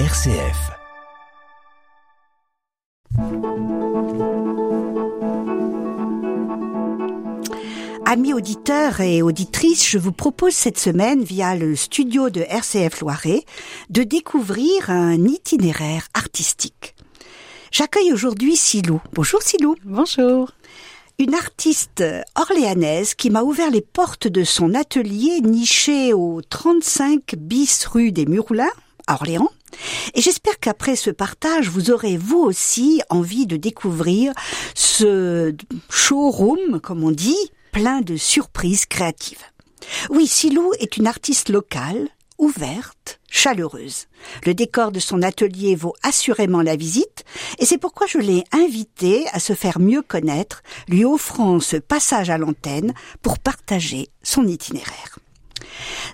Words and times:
RCF. 0.00 0.72
Amis 8.04 8.34
auditeurs 8.34 9.00
et 9.00 9.22
auditrices, 9.22 9.88
je 9.88 9.98
vous 9.98 10.10
propose 10.10 10.52
cette 10.52 10.80
semaine, 10.80 11.22
via 11.22 11.54
le 11.54 11.76
studio 11.76 12.28
de 12.28 12.40
RCF 12.40 13.02
Loiret, 13.02 13.44
de 13.90 14.02
découvrir 14.02 14.90
un 14.90 15.24
itinéraire 15.26 16.08
artistique. 16.12 16.96
J'accueille 17.70 18.12
aujourd'hui 18.12 18.56
Silou. 18.56 19.00
Bonjour 19.12 19.42
Silou. 19.42 19.76
Bonjour. 19.84 20.50
Une 21.20 21.34
artiste 21.34 22.02
orléanaise 22.34 23.14
qui 23.14 23.30
m'a 23.30 23.44
ouvert 23.44 23.70
les 23.70 23.80
portes 23.80 24.26
de 24.26 24.42
son 24.42 24.74
atelier 24.74 25.40
niché 25.40 26.12
au 26.12 26.42
35 26.42 27.36
bis 27.36 27.86
rue 27.86 28.10
des 28.10 28.26
Muroulins, 28.26 28.72
à 29.06 29.14
Orléans. 29.14 29.50
Et 30.14 30.20
j'espère 30.20 30.58
qu'après 30.58 30.96
ce 30.96 31.10
partage, 31.10 31.68
vous 31.68 31.90
aurez 31.90 32.16
vous 32.16 32.38
aussi 32.38 33.02
envie 33.10 33.46
de 33.46 33.56
découvrir 33.56 34.32
ce 34.74 35.54
showroom, 35.90 36.80
comme 36.80 37.04
on 37.04 37.10
dit, 37.10 37.50
plein 37.72 38.00
de 38.00 38.16
surprises 38.16 38.86
créatives. 38.86 39.42
Oui, 40.10 40.26
Silou 40.26 40.72
est 40.78 40.96
une 40.96 41.06
artiste 41.06 41.48
locale, 41.48 42.08
ouverte, 42.38 43.20
chaleureuse. 43.28 44.06
Le 44.46 44.54
décor 44.54 44.92
de 44.92 45.00
son 45.00 45.22
atelier 45.22 45.74
vaut 45.74 45.94
assurément 46.02 46.62
la 46.62 46.76
visite, 46.76 47.24
et 47.58 47.66
c'est 47.66 47.78
pourquoi 47.78 48.06
je 48.06 48.18
l'ai 48.18 48.44
invitée 48.52 49.26
à 49.32 49.40
se 49.40 49.52
faire 49.54 49.80
mieux 49.80 50.02
connaître, 50.02 50.62
lui 50.88 51.04
offrant 51.04 51.60
ce 51.60 51.76
passage 51.76 52.30
à 52.30 52.38
l'antenne 52.38 52.94
pour 53.22 53.38
partager 53.38 54.08
son 54.22 54.46
itinéraire. 54.46 55.18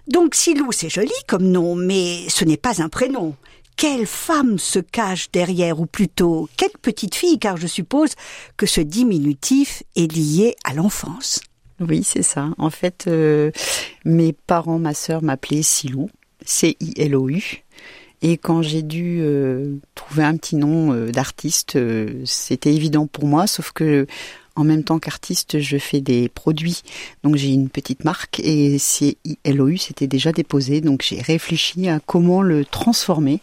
Donc 0.08 0.34
Silou, 0.34 0.72
c'est 0.72 0.88
joli 0.88 1.12
comme 1.26 1.44
nom, 1.44 1.74
mais 1.74 2.28
ce 2.28 2.44
n'est 2.44 2.56
pas 2.56 2.82
un 2.82 2.88
prénom. 2.88 3.34
Quelle 3.80 4.04
femme 4.04 4.58
se 4.58 4.78
cache 4.78 5.30
derrière, 5.32 5.80
ou 5.80 5.86
plutôt, 5.86 6.50
quelle 6.58 6.76
petite 6.82 7.14
fille, 7.14 7.38
car 7.38 7.56
je 7.56 7.66
suppose 7.66 8.10
que 8.58 8.66
ce 8.66 8.82
diminutif 8.82 9.84
est 9.96 10.14
lié 10.14 10.54
à 10.64 10.74
l'enfance. 10.74 11.40
Oui, 11.80 12.02
c'est 12.04 12.22
ça. 12.22 12.50
En 12.58 12.68
fait, 12.68 13.06
euh, 13.06 13.50
mes 14.04 14.34
parents, 14.34 14.78
ma 14.78 14.92
sœur 14.92 15.22
m'appelaient 15.22 15.62
Silou, 15.62 16.10
C-I-L-O-U. 16.44 17.64
Et 18.20 18.36
quand 18.36 18.60
j'ai 18.60 18.82
dû 18.82 19.20
euh, 19.22 19.76
trouver 19.94 20.24
un 20.24 20.36
petit 20.36 20.56
nom 20.56 20.92
euh, 20.92 21.10
d'artiste, 21.10 21.78
c'était 22.26 22.74
évident 22.74 23.06
pour 23.06 23.24
moi, 23.24 23.46
sauf 23.46 23.72
que 23.72 24.06
en 24.56 24.64
même 24.64 24.84
temps 24.84 24.98
qu'artiste, 24.98 25.58
je 25.58 25.78
fais 25.78 26.02
des 26.02 26.28
produits. 26.28 26.82
Donc 27.22 27.36
j'ai 27.36 27.54
une 27.54 27.70
petite 27.70 28.04
marque 28.04 28.40
et 28.40 28.76
C-I-L-O-U 28.76 29.78
c'était 29.78 30.06
déjà 30.06 30.32
déposé. 30.32 30.82
Donc 30.82 31.02
j'ai 31.02 31.22
réfléchi 31.22 31.88
à 31.88 31.98
comment 31.98 32.42
le 32.42 32.66
transformer. 32.66 33.40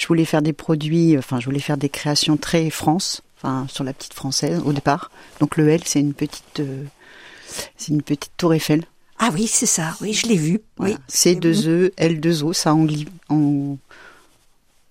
Je 0.00 0.06
voulais 0.06 0.24
faire 0.24 0.40
des 0.40 0.54
produits, 0.54 1.18
enfin 1.18 1.40
je 1.40 1.44
voulais 1.44 1.60
faire 1.60 1.76
des 1.76 1.90
créations 1.90 2.38
très 2.38 2.70
France, 2.70 3.20
enfin 3.36 3.66
sur 3.68 3.84
la 3.84 3.92
petite 3.92 4.14
française 4.14 4.62
au 4.64 4.72
départ. 4.72 5.10
Donc 5.40 5.58
le 5.58 5.68
L, 5.68 5.82
c'est 5.84 6.00
une 6.00 6.14
petite 6.14 6.62
c'est 7.76 7.88
une 7.88 8.00
petite 8.00 8.32
tour 8.38 8.54
Eiffel. 8.54 8.84
Ah 9.18 9.28
oui, 9.34 9.46
c'est 9.46 9.66
ça. 9.66 9.94
Oui, 10.00 10.14
je 10.14 10.26
l'ai 10.26 10.36
vu. 10.36 10.62
Oui. 10.78 10.96
C2E, 11.10 11.92
L2O, 11.98 12.54
ça 12.54 12.72
angli... 12.72 13.06
en... 13.28 13.76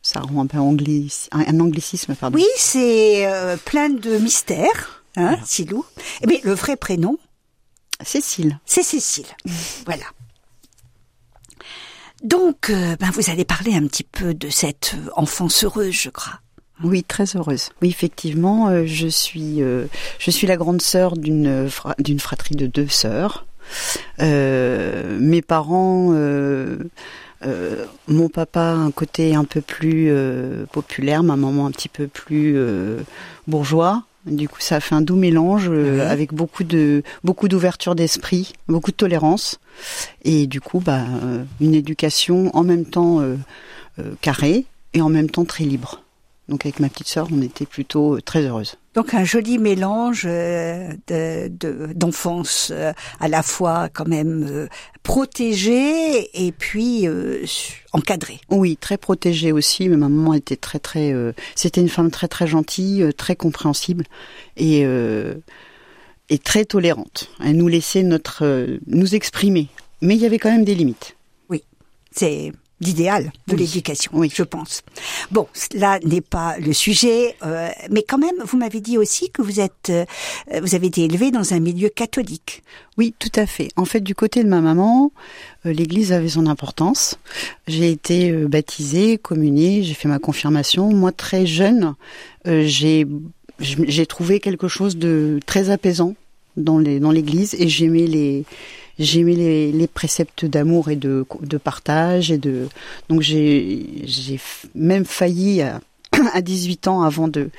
ça 0.03 0.19
rend 0.19 0.43
un 0.43 0.45
peu 0.45 0.59
angli... 0.59 1.11
un 1.31 1.59
anglicisme, 1.59 2.13
pardon. 2.13 2.38
Oui, 2.38 2.45
c'est 2.55 3.25
euh, 3.25 3.57
plein 3.57 3.89
de 3.89 4.19
mystères, 4.19 5.03
hein, 5.16 5.29
voilà. 5.29 5.39
Silou. 5.44 5.83
Mais 6.27 6.41
eh 6.44 6.47
le 6.47 6.53
vrai 6.53 6.75
prénom 6.75 7.17
Cécile. 8.05 8.59
C'est 8.67 8.83
Cécile. 8.83 9.25
voilà. 9.85 10.05
Donc, 12.23 12.70
euh, 12.70 12.95
ben, 13.00 13.09
vous 13.12 13.30
allez 13.30 13.45
parler 13.45 13.73
un 13.73 13.88
petit 13.88 14.03
peu 14.03 14.34
de 14.34 14.50
cette 14.50 14.95
euh, 14.98 15.09
enfance 15.16 15.64
heureuse, 15.64 15.94
je 15.94 16.09
crois. 16.09 16.39
Oui, 16.84 17.03
très 17.03 17.25
heureuse. 17.36 17.70
Oui, 17.81 17.89
effectivement, 17.89 18.70
euh, 18.70 18.84
je 18.86 19.08
suis 19.08 19.62
euh, 19.62 19.88
je 20.17 20.31
suis 20.31 20.47
la 20.47 20.56
grande 20.56 20.81
sœur 20.81 21.18
d'une 21.18 21.69
d'une 22.00 22.19
fratrie 22.19 22.56
de 22.56 22.68
deux 22.68 22.88
sœurs. 22.88 23.46
Euh, 24.22 25.18
mes 25.19 25.41
parents, 25.41 26.13
mon 28.08 28.29
papa 28.29 28.72
un 28.72 28.91
côté 28.91 29.35
un 29.35 29.44
peu 29.44 29.62
plus 29.62 30.12
populaire, 30.72 31.24
ma 31.24 31.35
maman 31.35 31.68
un 31.68 31.72
petit 31.72 31.90
peu 31.90 32.08
plus 32.08 32.58
bourgeois. 33.47 34.03
Du 34.25 34.50
coup, 34.50 34.59
ça 34.59 34.80
fait 34.80 34.96
un 34.96 35.02
doux 35.02 35.16
mélange 35.16 35.69
oui. 35.69 36.02
avec 36.02 36.34
beaucoup 36.34 36.63
de 36.63 37.03
beaucoup 37.24 37.47
d'ouverture 37.47 37.96
d'esprit, 37.96 38.53
beaucoup 38.68 38.91
de 38.91 38.96
tolérance, 38.96 39.59
et 40.24 40.46
du 40.46 40.59
coup, 40.59 40.80
bah, 40.80 41.06
une 41.62 41.74
éducation 41.74 42.56
en 42.56 42.63
même 42.63 42.85
temps 42.85 43.22
carrée 44.22 44.66
et 44.94 45.02
en 45.02 45.09
même 45.09 45.29
temps 45.29 45.46
très 45.46 45.63
libre. 45.63 46.03
Donc 46.49 46.65
avec 46.65 46.79
ma 46.79 46.89
petite 46.89 47.07
sœur, 47.07 47.27
on 47.31 47.41
était 47.41 47.67
plutôt 47.67 48.19
très 48.21 48.41
heureuse. 48.41 48.75
Donc 48.95 49.13
un 49.13 49.23
joli 49.23 49.59
mélange 49.59 50.23
euh, 50.25 50.91
d'enfance 51.95 52.71
de, 52.71 52.75
euh, 52.75 52.93
à 53.19 53.27
la 53.27 53.43
fois 53.43 53.87
quand 53.93 54.07
même 54.07 54.47
euh, 54.49 54.67
protégée 55.03 56.27
et 56.33 56.51
puis 56.51 57.07
euh, 57.07 57.45
encadrée. 57.93 58.41
Oui, 58.49 58.77
très 58.77 58.97
protégée 58.97 59.51
aussi. 59.51 59.87
Mais 59.89 59.95
ma 59.95 60.09
maman 60.09 60.33
était 60.33 60.57
très 60.57 60.79
très. 60.79 61.13
Euh, 61.13 61.33
C'était 61.55 61.81
une 61.81 61.89
femme 61.89 62.09
très 62.09 62.27
très 62.27 62.47
gentille, 62.47 63.07
très 63.16 63.35
compréhensible 63.35 64.05
et 64.57 64.85
et 66.31 66.37
très 66.37 66.66
tolérante. 66.66 67.29
Elle 67.43 67.57
nous 67.57 67.67
laissait 67.67 68.03
notre 68.03 68.67
nous 68.87 69.16
exprimer, 69.16 69.67
mais 70.01 70.16
il 70.16 70.21
y 70.21 70.25
avait 70.25 70.39
quand 70.39 70.51
même 70.51 70.66
des 70.66 70.75
limites. 70.75 71.16
Oui, 71.49 71.63
c'est 72.11 72.51
d'idéal 72.81 73.31
de 73.47 73.53
oui. 73.53 73.59
l'éducation, 73.59 74.12
oui. 74.13 74.31
je 74.34 74.44
pense. 74.44 74.81
Bon, 75.31 75.47
là 75.73 76.00
n'est 76.03 76.22
pas 76.22 76.57
le 76.59 76.73
sujet, 76.73 77.35
euh, 77.45 77.69
mais 77.90 78.03
quand 78.03 78.17
même, 78.17 78.35
vous 78.45 78.57
m'avez 78.57 78.79
dit 78.79 78.97
aussi 78.97 79.29
que 79.31 79.41
vous 79.41 79.59
êtes, 79.59 79.90
euh, 79.90 80.06
vous 80.62 80.75
avez 80.75 80.88
été 80.88 81.03
élevé 81.03 81.31
dans 81.31 81.53
un 81.53 81.59
milieu 81.59 81.90
catholique. 81.90 82.63
Oui, 82.97 83.13
tout 83.17 83.31
à 83.35 83.45
fait. 83.45 83.69
En 83.78 83.85
fait, 83.85 84.01
du 84.01 84.13
côté 84.13 84.44
de 84.44 84.50
ma 84.50 84.59
maman, 84.59 85.12
euh, 85.66 85.72
l'Église 85.72 86.12
avait 86.12 86.29
son 86.29 86.47
importance. 86.47 87.17
J'ai 87.67 87.91
été 87.91 88.31
euh, 88.31 88.47
baptisée, 88.47 89.17
communiée, 89.17 89.84
j'ai 89.84 89.94
fait 89.94 90.07
ma 90.07 90.19
confirmation. 90.19 90.90
Moi, 90.94 91.11
très 91.11 91.46
jeune, 91.46 91.96
euh, 92.47 92.63
j'ai 92.66 93.07
j'ai 93.61 94.06
trouvé 94.06 94.40
quelque 94.40 94.69
chose 94.69 94.96
de 94.96 95.40
très 95.46 95.69
apaisant 95.69 96.16
dans 96.56 96.79
les 96.79 97.01
dans 97.01 97.11
l'Église 97.11 97.56
et 97.59 97.67
j'aimais 97.67 98.07
les 98.07 98.46
j'aimais 98.99 99.33
les, 99.33 99.71
les, 99.71 99.87
préceptes 99.87 100.45
d'amour 100.45 100.89
et 100.89 100.95
de, 100.95 101.25
de, 101.41 101.57
partage 101.57 102.31
et 102.31 102.37
de 102.37 102.67
donc 103.07 103.21
j'ai 103.21 104.03
j'ai 104.05 104.39
même 104.75 105.05
failli 105.05 105.61
à, 105.61 105.81
à 106.33 106.41
18 106.41 106.87
ans 106.87 107.01
avant 107.01 107.27
de 107.27 107.49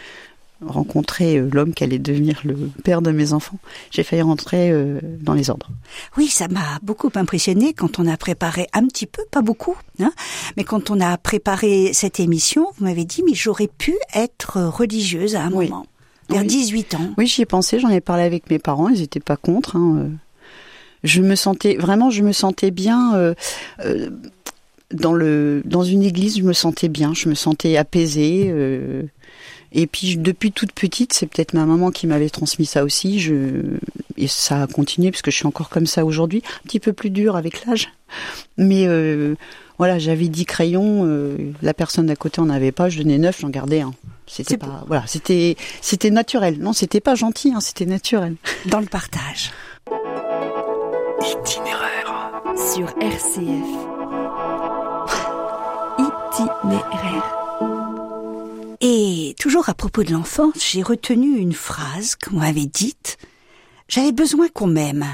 rencontrer 0.67 1.41
l'homme 1.41 1.73
qui 1.73 1.85
allait 1.85 1.99
devenir 1.99 2.41
le 2.45 2.55
père 2.85 3.03
de 3.03 3.11
mes 3.11 3.33
enfants. 3.33 3.59
J'ai 3.91 4.03
failli 4.03 4.23
rentrer 4.23 4.71
euh, 4.71 5.01
dans 5.21 5.33
les 5.33 5.51
ordres. 5.51 5.71
Oui, 6.17 6.29
ça 6.29 6.49
m'a 6.49 6.79
beaucoup 6.83 7.11
impressionné 7.15 7.73
quand 7.73 7.99
on 7.99 8.07
a 8.07 8.17
préparé 8.17 8.67
un 8.73 8.87
petit 8.87 9.07
peu, 9.07 9.23
pas 9.31 9.43
beaucoup, 9.43 9.77
hein, 10.01 10.13
mais 10.57 10.65
quand 10.65 10.91
on 10.91 11.01
a 11.01 11.17
préparé 11.17 11.93
cette 11.93 12.21
émission, 12.21 12.67
vous 12.77 12.85
m'avez 12.85 13.05
dit 13.05 13.23
mais 13.25 13.35
j'aurais 13.35 13.69
pu 13.69 13.95
être 14.15 14.61
religieuse 14.61 15.35
à 15.35 15.45
un 15.45 15.53
oui. 15.53 15.71
moment, 15.71 15.87
vers 16.29 16.43
oui. 16.43 16.47
18 16.47 16.95
ans. 16.95 17.11
Oui, 17.17 17.27
j'y 17.27 17.43
ai 17.43 17.47
pensé, 17.47 17.79
j'en 17.79 17.89
ai 17.89 18.01
parlé 18.01 18.25
avec 18.25 18.51
mes 18.51 18.59
parents, 18.59 18.89
ils 18.89 19.01
n'étaient 19.01 19.21
pas 19.21 19.37
contre. 19.37 19.77
Hein, 19.77 20.11
je 21.05 21.23
me 21.23 21.35
sentais 21.35 21.77
vraiment, 21.77 22.11
je 22.11 22.23
me 22.23 22.33
sentais 22.33 22.71
bien 22.71 23.15
euh, 23.15 23.35
euh, 23.85 24.11
dans 24.93 25.13
le 25.13 25.63
dans 25.65 25.83
une 25.83 26.03
église. 26.03 26.39
Je 26.39 26.43
me 26.43 26.53
sentais 26.53 26.89
bien, 26.89 27.15
je 27.15 27.29
me 27.29 27.35
sentais 27.35 27.77
apaisée. 27.77 28.47
Euh, 28.49 29.03
et 29.73 29.87
puis 29.87 30.17
depuis 30.17 30.51
toute 30.51 30.73
petite, 30.73 31.13
c'est 31.13 31.27
peut-être 31.27 31.55
ma 31.55 31.65
maman 31.65 31.91
qui 31.91 32.07
m'avait 32.07 32.31
transmis 32.31 32.67
ça 32.67 32.83
aussi. 32.85 33.21
Je 33.21 33.63
et 34.17 34.27
ça 34.27 34.63
a 34.63 34.67
continué 34.67 35.11
parce 35.11 35.23
que 35.23 35.31
je 35.31 35.37
suis 35.37 35.47
encore 35.47 35.69
comme 35.69 35.87
ça 35.87 36.05
aujourd'hui, 36.05 36.43
un 36.47 36.63
petit 36.65 36.81
peu 36.81 36.93
plus 36.93 37.11
dur 37.11 37.37
avec 37.37 37.65
l'âge. 37.65 37.89
Mais 38.57 38.87
euh, 38.87 39.37
voilà, 39.79 39.99
j'avais 39.99 40.29
10 40.29 40.45
crayons, 40.45 41.07
euh, 41.07 41.37
la 41.63 41.73
personne 41.73 42.07
d'à 42.07 42.17
côté 42.17 42.41
en 42.41 42.51
avait 42.51 42.73
pas, 42.73 42.89
je 42.89 42.99
donnais 42.99 43.19
9, 43.19 43.41
j'en 43.41 43.49
gardais 43.49 43.81
un. 43.81 43.95
C'était 44.27 44.57
pas 44.57 44.67
beau. 44.67 44.73
voilà, 44.87 45.05
c'était 45.07 45.57
c'était 45.81 46.11
naturel. 46.11 46.59
Non, 46.61 46.73
c'était 46.73 47.01
pas 47.01 47.15
gentil, 47.15 47.53
hein, 47.55 47.61
c'était 47.61 47.87
naturel. 47.87 48.37
Dans 48.67 48.81
le 48.81 48.87
partage. 48.87 49.51
Itinéraire. 51.23 52.33
Sur 52.57 52.89
RCF. 52.99 53.69
Itinéraire. 55.99 57.37
Et 58.81 59.35
toujours 59.39 59.69
à 59.69 59.75
propos 59.75 60.03
de 60.03 60.13
l'enfance, 60.13 60.55
j'ai 60.57 60.83
retenu 60.83 61.37
une 61.37 61.53
phrase 61.53 62.17
que 62.17 62.31
m'avait 62.35 62.65
dite. 62.65 63.19
J'avais 63.89 64.13
besoin 64.13 64.49
qu'on 64.49 64.67
m'aime. 64.67 65.05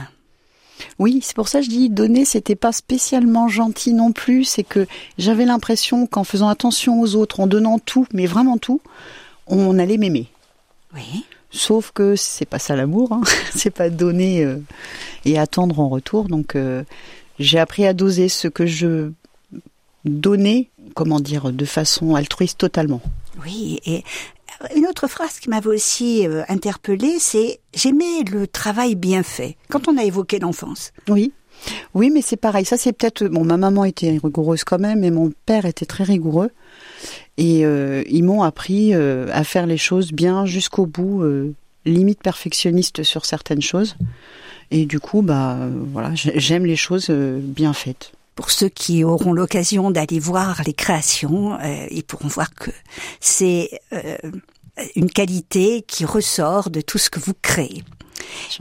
Oui, 1.01 1.21
c'est 1.23 1.35
pour 1.35 1.49
ça 1.49 1.59
que 1.59 1.65
je 1.65 1.71
dis 1.71 1.91
donner, 1.91 2.25
c'était 2.25 2.55
pas 2.55 2.73
spécialement 2.73 3.49
gentil 3.49 3.93
non 3.93 4.13
plus. 4.13 4.45
C'est 4.45 4.65
que 4.65 4.87
j'avais 5.19 5.45
l'impression 5.45 6.07
qu'en 6.07 6.23
faisant 6.23 6.49
attention 6.49 7.01
aux 7.01 7.17
autres, 7.17 7.41
en 7.41 7.49
donnant 7.49 7.81
tout, 7.81 8.07
mais 8.13 8.27
vraiment 8.27 8.59
tout, 8.59 8.81
on 9.49 9.77
allait 9.79 9.99
m'aimer. 9.99 10.29
Oui. 10.95 11.25
Sauf 11.57 11.91
que 11.93 12.17
c'est 12.17 12.45
pas 12.45 12.59
ça 12.59 12.77
l'amour, 12.77 13.13
hein. 13.13 13.23
c'est 13.55 13.71
pas 13.71 13.91
donner 13.91 14.45
euh, 14.45 14.59
et 15.25 15.39
attendre 15.39 15.81
en 15.81 15.89
retour. 15.89 16.25
Donc 16.25 16.55
euh, 16.55 16.85
j'ai 17.39 17.59
appris 17.59 17.87
à 17.87 17.95
doser 17.95 18.29
ce 18.29 18.49
que 18.49 18.67
je 18.67 19.11
donnais 20.05 20.71
comment 20.97 21.21
dire, 21.21 21.53
de 21.53 21.65
façon 21.65 22.15
altruiste 22.15 22.59
totalement. 22.59 23.03
Oui, 23.45 23.81
et 23.85 24.03
une 24.75 24.87
autre 24.87 25.07
phrase 25.07 25.39
qui 25.39 25.51
m'avait 25.51 25.69
aussi 25.69 26.27
euh, 26.27 26.43
interpellée, 26.49 27.19
c'est 27.21 27.61
j'aimais 27.75 28.23
le 28.31 28.47
travail 28.47 28.95
bien 28.95 29.23
fait. 29.23 29.57
Quand 29.69 29.89
on 29.89 29.99
a 29.99 30.05
évoqué 30.05 30.39
l'enfance. 30.39 30.93
Oui. 31.09 31.33
Oui, 31.95 32.11
mais 32.11 32.23
c'est 32.23 32.37
pareil. 32.37 32.65
Ça, 32.65 32.77
c'est 32.77 32.93
peut-être. 32.93 33.25
Bon, 33.27 33.45
ma 33.45 33.57
maman 33.57 33.85
était 33.85 34.11
rigoureuse 34.23 34.65
quand 34.65 34.79
même, 34.79 35.01
mais 35.01 35.11
mon 35.11 35.33
père 35.47 35.65
était 35.67 35.87
très 35.87 36.05
rigoureux. 36.05 36.51
Et 37.39 37.65
euh, 37.67 38.03
ils 38.09 38.23
m'ont 38.23 38.43
appris 38.43 38.95
euh, 38.95 39.27
à 39.33 39.45
faire 39.45 39.67
les 39.67 39.77
choses 39.79 40.13
bien 40.13 40.47
jusqu'au 40.47 40.87
bout, 40.87 41.23
euh, 41.23 41.53
limite 41.85 42.23
perfectionniste 42.23 43.03
sur 43.03 43.25
certaines 43.25 43.63
choses. 43.63 43.97
Et 44.71 44.87
du 44.87 45.01
coup, 45.01 45.23
bah 45.23 45.59
voilà, 45.93 46.15
j'ai- 46.15 46.39
j'aime 46.41 46.67
les 46.67 46.77
choses 46.77 47.09
bien 47.11 47.73
faites. 47.73 48.13
Pour 48.35 48.51
ceux 48.51 48.69
qui 48.69 49.05
auront 49.05 49.33
l'occasion 49.33 49.91
d'aller 49.91 50.19
voir 50.19 50.63
les 50.67 50.73
créations, 50.75 51.57
ils 51.91 52.03
pourront 52.05 52.29
voir 52.29 52.53
que 52.55 52.71
c'est 53.21 53.81
une 54.95 55.11
qualité 55.11 55.83
qui 55.87 56.05
ressort 56.05 56.69
de 56.71 56.81
tout 56.83 56.99
ce 56.99 57.09
que 57.11 57.19
vous 57.21 57.33
créez. 57.41 57.83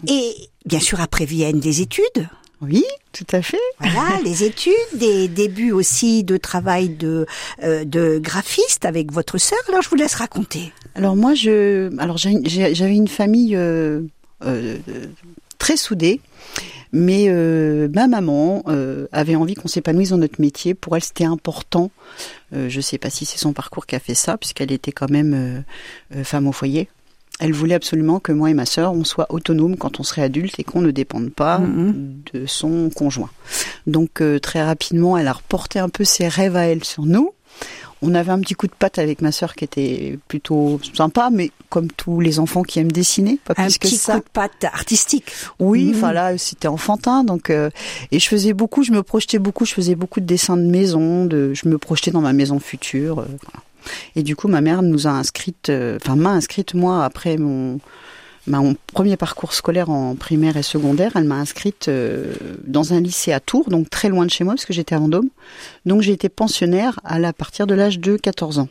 Et 0.07 0.33
bien 0.65 0.79
sûr, 0.79 1.01
après 1.01 1.25
viennent 1.25 1.59
des 1.59 1.81
études. 1.81 2.27
Oui, 2.65 2.83
tout 3.11 3.27
à 3.31 3.41
fait. 3.41 3.59
Voilà, 3.79 4.19
les 4.23 4.43
études, 4.43 4.73
des 4.95 5.27
débuts 5.27 5.71
aussi 5.71 6.23
de 6.23 6.37
travail 6.37 6.89
de, 6.89 7.25
euh, 7.63 7.85
de 7.85 8.19
graphiste 8.19 8.85
avec 8.85 9.11
votre 9.11 9.37
sœur. 9.37 9.59
Alors, 9.69 9.81
je 9.81 9.89
vous 9.89 9.95
laisse 9.95 10.15
raconter. 10.15 10.73
Alors 10.95 11.15
moi, 11.15 11.33
je, 11.33 11.95
alors 11.99 12.17
j'avais 12.17 12.95
une 12.95 13.07
famille 13.07 13.55
euh, 13.55 14.01
euh, 14.45 14.77
très 15.57 15.77
soudée, 15.77 16.21
mais 16.91 17.25
euh, 17.27 17.89
ma 17.93 18.07
maman 18.07 18.63
euh, 18.67 19.07
avait 19.11 19.35
envie 19.35 19.55
qu'on 19.55 19.67
s'épanouisse 19.67 20.09
dans 20.09 20.17
notre 20.17 20.39
métier. 20.39 20.73
Pour 20.73 20.95
elle, 20.95 21.03
c'était 21.03 21.25
important. 21.25 21.91
Euh, 22.53 22.69
je 22.69 22.77
ne 22.77 22.81
sais 22.81 22.97
pas 22.97 23.09
si 23.09 23.25
c'est 23.25 23.37
son 23.37 23.53
parcours 23.53 23.85
qui 23.85 23.95
a 23.95 23.99
fait 23.99 24.15
ça, 24.15 24.37
puisqu'elle 24.37 24.71
était 24.71 24.93
quand 24.93 25.09
même 25.09 25.63
femme 26.23 26.47
au 26.47 26.51
foyer. 26.51 26.87
Elle 27.39 27.53
voulait 27.53 27.75
absolument 27.75 28.19
que 28.19 28.31
moi 28.31 28.49
et 28.49 28.53
ma 28.53 28.65
sœur, 28.65 28.93
on 28.93 29.03
soit 29.03 29.27
autonomes 29.29 29.75
quand 29.75 29.99
on 29.99 30.03
serait 30.03 30.21
adulte 30.23 30.57
et 30.59 30.63
qu'on 30.63 30.81
ne 30.81 30.91
dépende 30.91 31.31
pas 31.31 31.57
Mhm. 31.59 32.21
de 32.33 32.45
son 32.45 32.89
conjoint. 32.89 33.29
Donc 33.87 34.21
euh, 34.21 34.39
très 34.39 34.63
rapidement, 34.63 35.17
elle 35.17 35.27
a 35.27 35.33
reporté 35.33 35.79
un 35.79 35.89
peu 35.89 36.03
ses 36.05 36.27
rêves 36.27 36.55
à 36.55 36.61
elle 36.67 36.83
sur 36.83 37.05
nous. 37.05 37.31
On 38.01 38.13
avait 38.13 38.31
un 38.31 38.39
petit 38.39 38.53
coup 38.53 38.67
de 38.67 38.73
patte 38.77 38.99
avec 38.99 39.21
ma 39.21 39.31
sœur 39.31 39.55
qui 39.55 39.63
était 39.63 40.19
plutôt 40.27 40.79
sympa, 40.93 41.29
mais 41.31 41.51
comme 41.69 41.87
tous 41.89 42.19
les 42.19 42.39
enfants 42.39 42.61
qui 42.61 42.79
aiment 42.79 42.91
dessiner, 42.91 43.39
pas 43.43 43.53
Un 43.57 43.63
plus 43.65 43.77
que 43.79 43.87
petit 43.87 43.95
ça. 43.97 44.13
coup 44.13 44.19
de 44.19 44.29
patte 44.31 44.63
artistique. 44.65 45.31
Oui, 45.59 45.91
enfin 45.95 46.11
là, 46.13 46.37
c'était 46.37 46.67
enfantin, 46.67 47.23
donc 47.23 47.49
euh, 47.49 47.69
et 48.11 48.19
je 48.19 48.27
faisais 48.27 48.53
beaucoup, 48.53 48.83
je 48.83 48.91
me 48.91 49.01
projetais 49.01 49.39
beaucoup, 49.39 49.65
je 49.65 49.73
faisais 49.73 49.95
beaucoup 49.95 50.19
de 50.19 50.25
dessins 50.25 50.57
de 50.57 50.63
maison, 50.69 51.25
de, 51.25 51.53
je 51.53 51.67
me 51.67 51.77
projetais 51.77 52.11
dans 52.11 52.21
ma 52.21 52.33
maison 52.33 52.59
future. 52.59 53.19
euh, 53.19 53.25
voilà. 53.25 53.63
Et 54.15 54.23
du 54.23 54.35
coup, 54.35 54.47
ma 54.47 54.61
mère 54.61 54.81
nous 54.81 55.07
a 55.07 55.11
inscrites, 55.11 55.69
euh, 55.69 55.97
enfin 56.01 56.15
m'a 56.15 56.31
inscrite 56.31 56.73
moi 56.73 57.03
après 57.05 57.37
mon 57.37 57.79
premier 58.93 59.17
parcours 59.17 59.53
scolaire 59.53 59.89
en 59.89 60.15
primaire 60.15 60.55
et 60.57 60.63
secondaire, 60.63 61.13
elle 61.15 61.23
m'a 61.23 61.35
inscrite 61.35 61.87
euh, 61.87 62.33
dans 62.65 62.93
un 62.93 63.01
lycée 63.01 63.33
à 63.33 63.39
Tours, 63.39 63.69
donc 63.69 63.89
très 63.89 64.07
loin 64.09 64.25
de 64.25 64.31
chez 64.31 64.43
moi 64.43 64.53
parce 64.53 64.65
que 64.65 64.73
j'étais 64.73 64.95
à 64.95 64.99
Vendôme. 64.99 65.29
Donc 65.85 66.01
j'ai 66.01 66.11
été 66.13 66.29
pensionnaire 66.29 66.99
à, 67.03 67.17
la, 67.19 67.29
à 67.29 67.33
partir 67.33 67.65
de 67.67 67.73
l'âge 67.73 67.99
de 67.99 68.17
14 68.17 68.59
ans. 68.59 68.69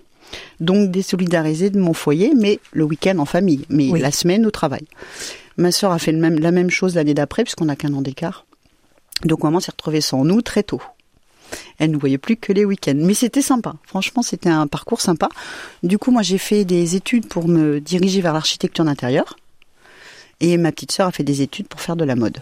Donc 0.61 0.91
désolidarisée 0.91 1.71
de 1.71 1.79
mon 1.79 1.93
foyer, 1.93 2.33
mais 2.37 2.61
le 2.73 2.85
week-end 2.85 3.19
en 3.19 3.25
famille, 3.25 3.65
mais 3.69 3.91
Oui. 3.91 4.01
la 4.01 4.11
semaine 4.13 4.47
au 4.47 4.51
travail. 4.51 4.85
Ma 5.57 5.71
sœur 5.71 5.93
a 5.93 5.99
fait 5.99 6.13
le 6.13 6.19
même, 6.19 6.39
la 6.39 6.51
même 6.51 6.71
chose 6.71 6.95
l'année 6.95 7.15
d'après, 7.15 7.43
puisqu'on 7.45 7.67
n'a 7.67 7.77
qu'un 7.77 7.93
an 7.95 8.03
d'écart. 8.03 8.47
Donc 9.25 9.43
maman 9.43 9.61
s'est 9.61 9.71
retrouvée 9.71 10.01
sans 10.01 10.25
nous 10.25 10.41
très 10.43 10.63
tôt. 10.63 10.83
Elle 11.79 11.91
ne 11.91 11.97
voyait 11.97 12.19
plus 12.19 12.37
que 12.37 12.53
les 12.53 12.65
week-ends. 12.65 12.95
Mais 12.97 13.15
c'était 13.15 13.43
sympa. 13.43 13.75
Franchement, 13.85 14.23
c'était 14.23 14.49
un 14.49 14.67
parcours 14.67 15.01
sympa. 15.01 15.29
Du 15.83 15.99
coup, 15.99 16.11
moi, 16.11 16.23
j'ai 16.23 16.39
fait 16.39 16.65
des 16.65 16.97
études 16.97 17.27
pour 17.27 17.49
me 17.49 17.81
diriger 17.81 18.21
vers 18.21 18.33
l'architecture 18.33 18.85
d'intérieur. 18.85 19.37
Et 20.41 20.57
ma 20.57 20.73
petite 20.73 20.93
sœur 20.93 21.09
a 21.09 21.13
fait 21.13 21.25
des 21.25 21.43
études 21.43 21.69
pour 21.69 21.81
faire 21.81 21.97
de 21.97 22.05
la 22.05 22.17
mode. 22.17 22.39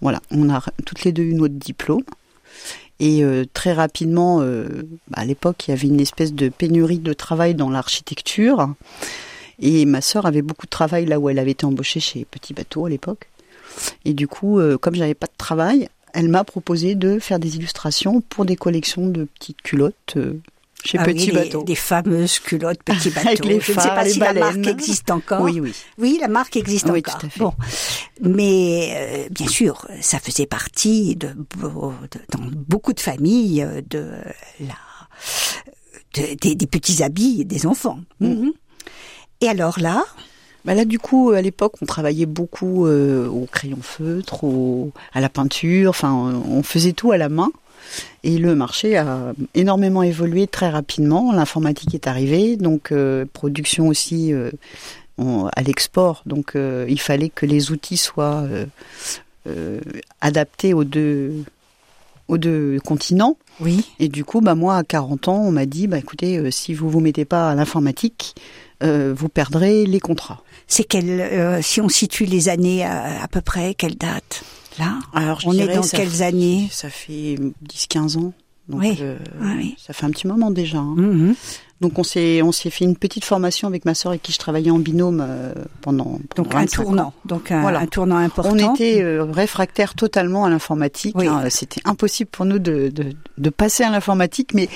Voilà, 0.00 0.20
on 0.30 0.50
a 0.50 0.62
toutes 0.84 1.04
les 1.04 1.12
deux 1.12 1.22
eu 1.22 1.34
notre 1.34 1.54
diplôme. 1.54 2.02
Et 2.98 3.22
euh, 3.24 3.44
très 3.52 3.72
rapidement, 3.72 4.40
euh, 4.40 4.66
bah, 5.08 5.18
à 5.18 5.24
l'époque, 5.24 5.68
il 5.68 5.70
y 5.70 5.74
avait 5.74 5.88
une 5.88 6.00
espèce 6.00 6.32
de 6.32 6.48
pénurie 6.48 6.98
de 6.98 7.12
travail 7.12 7.54
dans 7.54 7.70
l'architecture. 7.70 8.74
Et 9.58 9.86
ma 9.86 10.00
sœur 10.00 10.26
avait 10.26 10.42
beaucoup 10.42 10.66
de 10.66 10.70
travail 10.70 11.06
là 11.06 11.18
où 11.18 11.28
elle 11.28 11.38
avait 11.38 11.52
été 11.52 11.66
embauchée 11.66 12.00
chez 12.00 12.24
Petit 12.24 12.54
Bateau 12.54 12.86
à 12.86 12.90
l'époque. 12.90 13.28
Et 14.04 14.14
du 14.14 14.28
coup, 14.28 14.58
euh, 14.58 14.78
comme 14.78 14.94
j'avais 14.94 15.14
pas 15.14 15.26
de 15.26 15.36
travail, 15.36 15.88
elle 16.16 16.28
m'a 16.28 16.42
proposé 16.44 16.94
de 16.94 17.18
faire 17.18 17.38
des 17.38 17.56
illustrations 17.56 18.20
pour 18.20 18.44
des 18.44 18.56
collections 18.56 19.06
de 19.06 19.24
petites 19.24 19.62
culottes 19.62 20.14
euh, 20.16 20.40
chez 20.84 20.98
Ah 20.98 21.04
oui, 21.06 21.14
Petit 21.14 21.26
les- 21.30 21.32
Bateau. 21.32 21.62
Des 21.64 21.74
fameuses 21.74 22.38
culottes 22.38 22.82
Petit 22.84 23.10
Bateau. 23.14 23.28
Avec 23.28 23.44
les 23.44 23.60
je 23.60 23.72
ne 23.72 23.80
sais 23.80 23.88
pas 23.88 24.04
les 24.04 24.10
si 24.10 24.18
la 24.18 24.32
marque 24.32 24.66
existe 24.66 25.10
encore. 25.10 25.42
Oui, 25.42 25.60
oui. 25.60 25.72
Oui, 25.98 26.18
la 26.20 26.28
marque 26.28 26.56
existe 26.56 26.88
Oui, 26.90 27.00
encore. 27.00 27.18
tout 27.18 27.26
à 27.26 27.28
fait. 27.30 27.40
Bon, 27.40 27.52
mais 28.22 28.92
euh, 28.96 29.28
bien 29.30 29.48
sûr, 29.48 29.86
ça 30.00 30.18
faisait 30.18 30.46
partie 30.46 31.16
de, 31.16 31.28
de- 31.28 32.20
dans 32.32 32.44
beaucoup 32.68 32.92
de 32.92 33.00
familles 33.00 33.62
euh, 33.62 33.80
de 33.88 34.10
la 34.60 34.74
de- 36.14 36.34
des, 36.40 36.54
des 36.54 36.66
petits 36.66 37.02
habits 37.02 37.44
des 37.44 37.66
enfants. 37.66 37.98
Mm. 38.20 38.26
Mhm. 38.28 38.52
Et 39.42 39.48
alors 39.48 39.78
là, 39.80 40.04
Bah 40.66 40.74
là, 40.74 40.84
du 40.84 40.98
coup, 40.98 41.30
à 41.30 41.40
l'époque, 41.40 41.74
on 41.80 41.86
travaillait 41.86 42.26
beaucoup 42.26 42.86
euh, 42.86 43.28
au 43.28 43.46
crayon 43.50 43.78
feutre, 43.80 44.42
au, 44.44 44.90
à 45.14 45.20
la 45.20 45.28
peinture. 45.28 45.90
Enfin, 45.90 46.12
on 46.12 46.62
faisait 46.64 46.92
tout 46.92 47.12
à 47.12 47.16
la 47.18 47.28
main. 47.28 47.50
Et 48.24 48.36
le 48.38 48.56
marché 48.56 48.96
a 48.96 49.32
énormément 49.54 50.02
évolué 50.02 50.48
très 50.48 50.68
rapidement. 50.68 51.32
L'informatique 51.32 51.94
est 51.94 52.08
arrivée, 52.08 52.56
donc 52.56 52.90
euh, 52.90 53.24
production 53.32 53.86
aussi 53.86 54.32
euh, 54.32 54.50
on- 55.18 55.46
à 55.54 55.62
l'export. 55.62 56.22
Donc, 56.26 56.54
il 56.56 57.00
fallait 57.00 57.28
que 57.28 57.46
les 57.46 57.70
outils 57.70 57.96
soient 57.96 58.44
adaptés 60.20 60.74
aux 60.74 60.84
deux, 60.84 61.44
aux 62.28 62.38
deux 62.38 62.78
continents. 62.84 63.36
oui, 63.60 63.86
Et 64.00 64.08
du 64.08 64.24
coup, 64.24 64.40
bah 64.40 64.54
moi, 64.56 64.76
à 64.76 64.82
40 64.84 65.28
ans, 65.28 65.40
on 65.44 65.52
m'a 65.52 65.66
dit, 65.66 65.86
bah 65.86 65.98
écoutez, 65.98 66.50
si 66.50 66.74
vous 66.74 66.90
vous 66.90 67.00
mettez 67.00 67.24
pas 67.24 67.50
à 67.50 67.54
l'informatique, 67.54 68.34
euh, 68.82 69.14
vous 69.16 69.28
perdrez 69.28 69.86
les 69.86 70.00
contrats. 70.00 70.42
c'est 70.66 70.84
quelle 70.84 71.20
euh, 71.20 71.62
si 71.62 71.80
on 71.80 71.88
situe 71.88 72.24
les 72.26 72.48
années 72.48 72.84
à, 72.84 73.22
à 73.22 73.28
peu 73.28 73.40
près, 73.40 73.74
quelle 73.74 73.96
date 73.96 74.42
Là, 74.78 74.98
Alors, 75.14 75.40
on 75.46 75.52
est 75.54 75.66
dans 75.74 75.80
quelles 75.80 76.08
fait- 76.10 76.24
années 76.24 76.68
Ça 76.70 76.90
fait 76.90 77.36
10-15 77.66 78.18
ans. 78.18 78.32
Donc, 78.68 78.80
Oui, 78.80 78.98
euh, 79.00 79.16
oui, 79.40 79.74
ça 79.78 79.92
fait 79.94 80.04
un 80.04 80.10
petit 80.10 80.26
moment 80.26 80.50
déjà. 80.50 80.78
hein. 80.78 80.94
Mhm. 80.96 81.34
Donc, 81.80 81.98
on 81.98 82.02
s'est, 82.02 82.42
on 82.42 82.52
s'est 82.52 82.68
fait 82.70 82.84
une 82.84 82.96
petite 82.96 83.24
formation 83.24 83.68
avec 83.68 83.84
ma 83.84 83.94
sœur 83.94 84.10
avec 84.10 84.22
qui 84.22 84.32
je 84.32 84.38
travaillais 84.38 84.70
en 84.70 84.78
binôme 84.78 85.22
euh, 85.26 85.52
pendant, 85.82 86.18
pendant 86.34 86.48
Donc 86.48 86.54
un 86.54 86.58
25 86.60 86.80
ans. 86.80 86.84
tournant, 86.84 87.12
donc 87.26 87.50
un, 87.52 87.60
Voilà. 87.62 87.78
un 87.80 87.86
tournant 87.86 88.16
important. 88.16 88.50
On 88.52 88.74
était 88.74 89.02
euh, 89.02 89.24
réfractaires 89.24 89.94
totalement 89.94 90.44
à 90.44 90.50
l'informatique. 90.50 91.16
Oui. 91.16 91.26
hein. 91.28 91.44
C'était 91.48 91.80
impossible 91.84 92.28
pour 92.30 92.44
nous 92.44 92.58
de, 92.58 92.88
de, 92.88 93.12
de 93.38 93.50
passer 93.50 93.82
à 93.84 93.90
l'informatique, 93.90 94.52
mais 94.52 94.68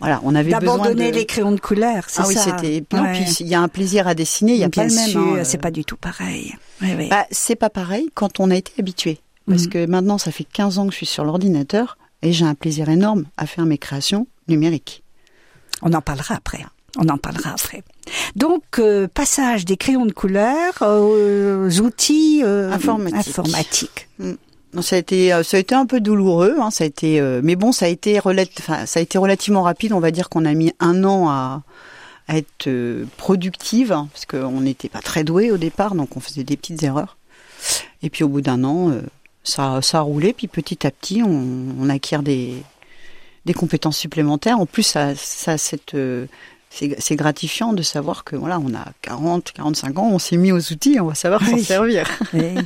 voilà, 0.00 0.20
on 0.24 0.34
avait 0.34 0.50
d'abandonner 0.50 1.10
de... 1.10 1.16
les 1.16 1.26
crayons 1.26 1.52
de 1.52 1.60
couleur, 1.60 2.04
c'est 2.08 2.20
Ah 2.22 2.26
oui, 2.28 2.34
ça. 2.34 2.42
c'était. 2.58 2.84
Non, 2.92 3.02
Ouais. 3.02 3.12
puis 3.12 3.36
il 3.40 3.48
y 3.48 3.54
a 3.54 3.60
un 3.60 3.68
plaisir 3.68 4.06
à 4.08 4.14
dessiner, 4.14 4.52
il 4.52 4.58
y 4.58 4.64
a 4.64 4.68
Bien 4.68 4.84
pas 4.84 4.88
le 4.88 4.94
même. 4.94 5.38
hein, 5.38 5.44
c'est 5.44 5.56
euh. 5.56 5.60
pas 5.60 5.70
du 5.70 5.84
tout 5.84 5.96
pareil. 5.96 6.54
Oui, 6.82 6.88
oui. 6.98 7.08
Bah, 7.08 7.26
c'est 7.30 7.56
pas 7.56 7.70
pareil 7.70 8.10
quand 8.14 8.38
on 8.40 8.50
a 8.50 8.56
été 8.56 8.72
habitué. 8.78 9.18
Parce 9.48 9.62
Mhm. 9.64 9.68
que 9.70 9.86
maintenant, 9.86 10.18
ça 10.18 10.32
fait 10.32 10.44
15 10.44 10.78
ans 10.78 10.86
que 10.86 10.92
je 10.92 10.96
suis 10.96 11.06
sur 11.06 11.24
l'ordinateur 11.24 11.96
et 12.22 12.32
j'ai 12.32 12.44
un 12.44 12.54
plaisir 12.54 12.88
énorme 12.88 13.24
à 13.36 13.46
faire 13.46 13.64
mes 13.64 13.78
créations 13.78 14.26
numériques. 14.48 15.02
On 15.82 15.92
en 15.92 16.00
parlera 16.02 16.34
après. 16.34 16.64
On 16.98 17.08
en 17.08 17.18
parlera 17.18 17.50
après. 17.50 17.82
Donc, 18.36 18.62
euh, 18.78 19.06
passage 19.06 19.64
des 19.66 19.76
crayons 19.76 20.06
de 20.06 20.12
couleur 20.12 20.72
aux 20.80 21.80
outils 21.80 22.40
euh, 22.42 22.72
Informatiques. 22.72 23.28
informatiques. 23.38 24.08
Non, 24.18 24.36
ça 24.80 24.96
a 24.96 24.98
été, 24.98 25.32
euh, 25.32 25.42
ça 25.42 25.56
a 25.56 25.60
été 25.60 25.74
un 25.74 25.86
peu 25.86 26.00
douloureux, 26.00 26.56
hein, 26.60 26.70
ça 26.70 26.84
a 26.84 26.86
été, 26.86 27.20
euh, 27.20 27.40
mais 27.42 27.56
bon, 27.56 27.72
ça 27.72 27.86
a 27.86 27.88
été, 27.88 28.18
enfin, 28.20 28.86
ça 28.86 29.00
a 29.00 29.02
été 29.02 29.16
relativement 29.18 29.62
rapide. 29.62 29.92
On 29.92 30.00
va 30.00 30.10
dire 30.10 30.28
qu'on 30.28 30.44
a 30.44 30.52
mis 30.54 30.72
un 30.80 31.02
an 31.04 31.28
à, 31.28 31.62
à 32.28 32.36
être 32.36 32.66
euh, 32.66 33.04
productive, 33.16 33.92
hein, 33.92 34.08
parce 34.12 34.26
qu'on 34.26 34.60
n'était 34.60 34.88
pas 34.88 35.00
très 35.00 35.24
doué 35.24 35.50
au 35.50 35.56
départ, 35.56 35.94
donc 35.94 36.16
on 36.16 36.20
faisait 36.20 36.44
des 36.44 36.56
petites 36.56 36.82
erreurs. 36.82 37.16
Et 38.02 38.10
puis 38.10 38.24
au 38.24 38.28
bout 38.28 38.40
d'un 38.42 38.64
an, 38.64 38.90
euh, 38.90 39.00
ça, 39.44 39.80
ça 39.82 39.98
a 39.98 40.00
roulé, 40.02 40.32
puis 40.32 40.48
petit 40.48 40.86
à 40.86 40.90
petit, 40.90 41.22
on, 41.22 41.44
on 41.80 41.88
acquiert 41.88 42.22
des, 42.22 42.54
des 43.44 43.54
compétences 43.54 43.96
supplémentaires. 43.96 44.58
En 44.60 44.66
plus, 44.66 44.82
ça, 44.82 45.14
ça 45.14 45.56
cette, 45.56 45.94
euh, 45.94 46.26
c'est 46.68 46.96
c'est 47.00 47.16
gratifiant 47.16 47.72
de 47.72 47.82
savoir 47.82 48.24
que 48.24 48.36
voilà, 48.36 48.58
on 48.58 48.74
a 48.74 48.84
40, 49.02 49.52
45 49.52 49.98
ans, 49.98 50.10
on 50.12 50.18
s'est 50.18 50.36
mis 50.36 50.52
aux 50.52 50.72
outils, 50.72 50.98
on 51.00 51.06
va 51.06 51.14
savoir 51.14 51.44
s'en 51.46 51.54
Oui. 51.54 51.64
servir. 51.64 52.06
Oui. 52.34 52.56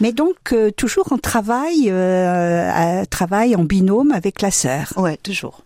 Mais 0.00 0.12
donc, 0.12 0.36
euh, 0.52 0.70
toujours 0.70 1.12
en 1.12 1.18
travail, 1.18 1.88
euh, 1.88 3.04
travail 3.06 3.54
en 3.56 3.64
binôme 3.64 4.12
avec 4.12 4.40
la 4.42 4.50
sœur. 4.50 4.92
Ouais, 4.96 5.16
toujours. 5.16 5.62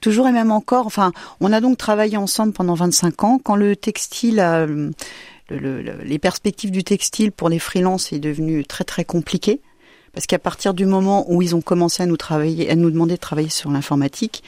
Toujours 0.00 0.28
et 0.28 0.32
même 0.32 0.50
encore. 0.52 0.86
Enfin, 0.86 1.12
on 1.40 1.52
a 1.52 1.60
donc 1.60 1.78
travaillé 1.78 2.16
ensemble 2.16 2.52
pendant 2.52 2.74
25 2.74 3.24
ans. 3.24 3.40
Quand 3.42 3.56
le 3.56 3.76
textile, 3.76 4.40
a, 4.40 4.66
le- 4.66 4.92
le- 5.50 5.82
le- 5.82 6.02
les 6.04 6.18
perspectives 6.18 6.70
du 6.70 6.84
textile 6.84 7.32
pour 7.32 7.48
les 7.48 7.58
freelances 7.58 8.12
est 8.12 8.18
devenu 8.18 8.64
très 8.64 8.84
très 8.84 9.04
compliqué, 9.04 9.60
parce 10.12 10.26
qu'à 10.26 10.38
partir 10.38 10.74
du 10.74 10.86
moment 10.86 11.24
où 11.32 11.42
ils 11.42 11.56
ont 11.56 11.60
commencé 11.62 12.02
à 12.02 12.06
nous 12.06 12.16
travailler, 12.16 12.70
à 12.70 12.74
nous 12.76 12.90
demander 12.90 13.14
de 13.14 13.20
travailler 13.20 13.48
sur 13.48 13.70
l'informatique, 13.70 14.42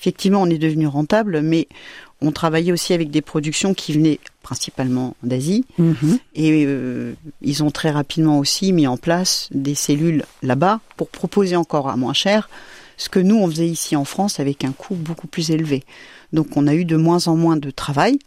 effectivement, 0.00 0.42
on 0.42 0.46
est 0.46 0.58
devenu 0.58 0.86
rentable, 0.86 1.42
mais 1.42 1.68
on 2.22 2.32
travaillait 2.32 2.72
aussi 2.72 2.92
avec 2.92 3.10
des 3.10 3.22
productions 3.22 3.74
qui 3.74 3.92
venaient 3.92 4.18
principalement 4.42 5.14
d'Asie. 5.22 5.64
Mhm. 5.78 6.18
Et 6.34 6.64
euh, 6.66 7.14
ils 7.42 7.62
ont 7.62 7.70
très 7.70 7.90
rapidement 7.90 8.38
aussi 8.38 8.72
mis 8.72 8.86
en 8.86 8.96
place 8.96 9.48
des 9.52 9.74
cellules 9.74 10.24
là-bas 10.42 10.80
pour 10.96 11.08
proposer 11.08 11.56
encore 11.56 11.88
à 11.88 11.96
moins 11.96 12.14
cher 12.14 12.48
ce 13.00 13.08
que 13.08 13.18
nous, 13.18 13.36
on 13.36 13.48
faisait 13.48 13.66
ici 13.66 13.96
en 13.96 14.04
France 14.04 14.40
avec 14.40 14.62
un 14.62 14.72
coût 14.72 14.94
beaucoup 14.94 15.26
plus 15.26 15.50
élevé. 15.50 15.84
Donc 16.34 16.56
on 16.56 16.66
a 16.66 16.74
eu 16.74 16.84
de 16.84 16.96
moins 16.96 17.28
en 17.28 17.34
moins 17.36 17.56
de 17.56 17.70
travail 17.70 18.18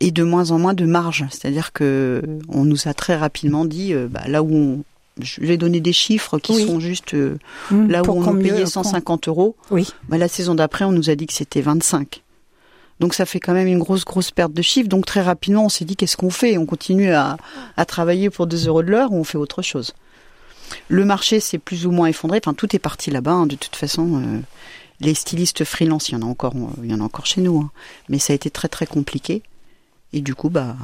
et 0.00 0.10
de 0.12 0.22
moins 0.22 0.50
en 0.50 0.58
moins 0.58 0.72
de 0.72 0.86
marge. 0.86 1.26
C'est-à-dire 1.30 1.74
que 1.74 2.22
on 2.48 2.64
nous 2.64 2.88
a 2.88 2.94
très 2.94 3.16
rapidement 3.16 3.66
dit, 3.66 3.92
euh, 3.92 4.08
bah, 4.10 4.22
là 4.26 4.42
où 4.42 4.54
on... 4.54 4.84
Je 5.20 5.40
vais 5.40 5.56
donner 5.56 5.80
des 5.80 5.92
chiffres 5.92 6.38
qui 6.38 6.52
Oui. 6.52 6.66
sont 6.66 6.80
juste 6.80 7.14
euh, 7.14 7.38
Mhm. 7.70 7.90
là 7.90 8.02
où 8.02 8.10
on 8.10 8.20
nous 8.32 8.38
payait 8.42 8.60
qu'on- 8.62 8.66
150 8.66 9.28
euros. 9.28 9.56
Oui. 9.70 9.88
Bah, 10.08 10.18
la 10.18 10.28
saison 10.28 10.54
d'après, 10.54 10.84
on 10.84 10.92
nous 10.92 11.10
a 11.10 11.14
dit 11.14 11.26
que 11.26 11.32
c'était 11.32 11.60
25. 11.60 12.22
Donc 13.00 13.14
ça 13.14 13.26
fait 13.26 13.38
quand 13.40 13.52
même 13.52 13.68
une 13.68 13.78
grosse, 13.78 14.04
grosse 14.04 14.30
perte 14.32 14.52
de 14.52 14.62
chiffre. 14.62 14.88
Donc 14.88 15.06
très 15.06 15.20
rapidement, 15.22 15.64
on 15.66 15.68
s'est 15.68 15.84
dit 15.84 15.94
qu'est-ce 15.96 16.16
qu'on 16.16 16.30
fait? 16.30 16.58
On 16.58 16.66
continue 16.66 17.12
à, 17.12 17.36
à 17.76 17.84
travailler 17.84 18.28
pour 18.30 18.46
2 18.48 18.66
euros 18.66 18.82
de 18.82 18.90
l'heure 18.90 19.12
ou 19.12 19.16
on 19.20 19.24
fait 19.24 19.38
autre 19.38 19.62
chose? 19.62 19.92
Le 20.88 21.04
marché 21.04 21.40
s'est 21.40 21.58
plus 21.58 21.86
ou 21.86 21.90
moins 21.92 22.08
effondré. 22.08 22.40
Enfin, 22.44 22.54
tout 22.54 22.74
est 22.74 22.80
parti 22.80 23.10
là-bas. 23.10 23.30
hein. 23.32 23.46
De 23.46 23.56
toute 23.56 23.76
façon, 23.76 24.20
euh, 24.22 24.40
les 25.00 25.14
stylistes 25.14 25.64
freelance, 25.64 26.08
il 26.08 26.12
y 26.12 26.16
en 26.16 26.22
a 26.22 26.26
encore, 26.26 26.54
euh, 26.56 26.82
il 26.84 26.90
y 26.90 26.94
en 26.94 27.00
a 27.00 27.04
encore 27.04 27.24
chez 27.26 27.40
nous. 27.40 27.60
hein. 27.60 27.70
Mais 28.08 28.18
ça 28.18 28.32
a 28.32 28.36
été 28.36 28.50
très, 28.50 28.68
très 28.68 28.84
compliqué. 28.86 29.42
Et 30.12 30.20
du 30.20 30.34
coup, 30.34 30.50
bah, 30.50 30.76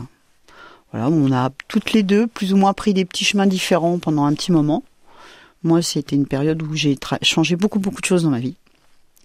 voilà, 0.95 1.09
on 1.09 1.33
a 1.33 1.51
toutes 1.67 1.93
les 1.93 2.05
deux 2.05 2.29
plus 2.29 2.53
ou 2.53 2.57
moins 2.57 2.73
pris 2.73 2.95
des 2.95 3.05
petits 3.05 3.25
chemins 3.25 3.49
différents 3.49 3.99
pendant 3.99 4.27
un 4.27 4.33
petit 4.33 4.53
moment. 4.53 4.85
Moi, 5.65 5.83
c'était 5.83 6.15
une 6.15 6.27
période 6.27 6.63
où 6.63 6.77
j'ai 6.77 6.97
changé 7.21 7.57
beaucoup, 7.57 7.81
beaucoup 7.81 8.01
de 8.01 8.07
choses 8.07 8.23
dans 8.23 8.31
ma 8.31 8.39
vie. 8.39 8.55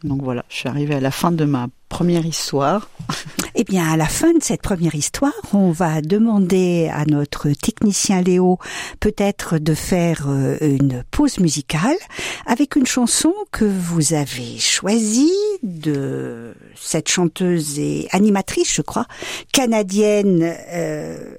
Donc 0.04 0.24
voilà, 0.24 0.44
je 0.50 0.56
suis 0.56 0.68
arrivée 0.68 0.96
à 0.96 1.00
la 1.00 1.12
fin 1.12 1.32
de 1.32 1.46
ma 1.46 1.68
première 1.88 2.26
histoire. 2.26 2.90
Eh 3.56 3.64
bien, 3.66 3.92
à 3.92 3.98
la 3.98 4.06
fin 4.06 4.32
de 4.32 4.42
cette 4.42 4.62
première 4.62 4.96
histoire, 4.96 5.34
on 5.54 5.72
va 5.72 6.02
demander 6.02 6.90
à 6.94 7.04
notre 7.06 7.50
technicien 7.50 8.22
Léo 8.22 8.58
peut-être 9.02 9.58
de 9.58 9.74
faire 9.74 10.28
euh, 10.30 10.56
une 10.62 11.04
pause 11.12 11.40
musicale 11.40 11.98
avec 12.46 12.78
une 12.78 12.86
chanson 12.86 13.34
que 13.52 13.66
vous 13.66 14.14
avez 14.14 14.58
choisie 14.60 15.34
de 15.64 16.54
cette 16.76 17.10
chanteuse 17.10 17.80
et 17.80 18.08
animatrice, 18.12 18.74
je 18.74 18.84
crois, 18.84 19.08
canadienne 19.52 20.56
euh, 20.72 21.36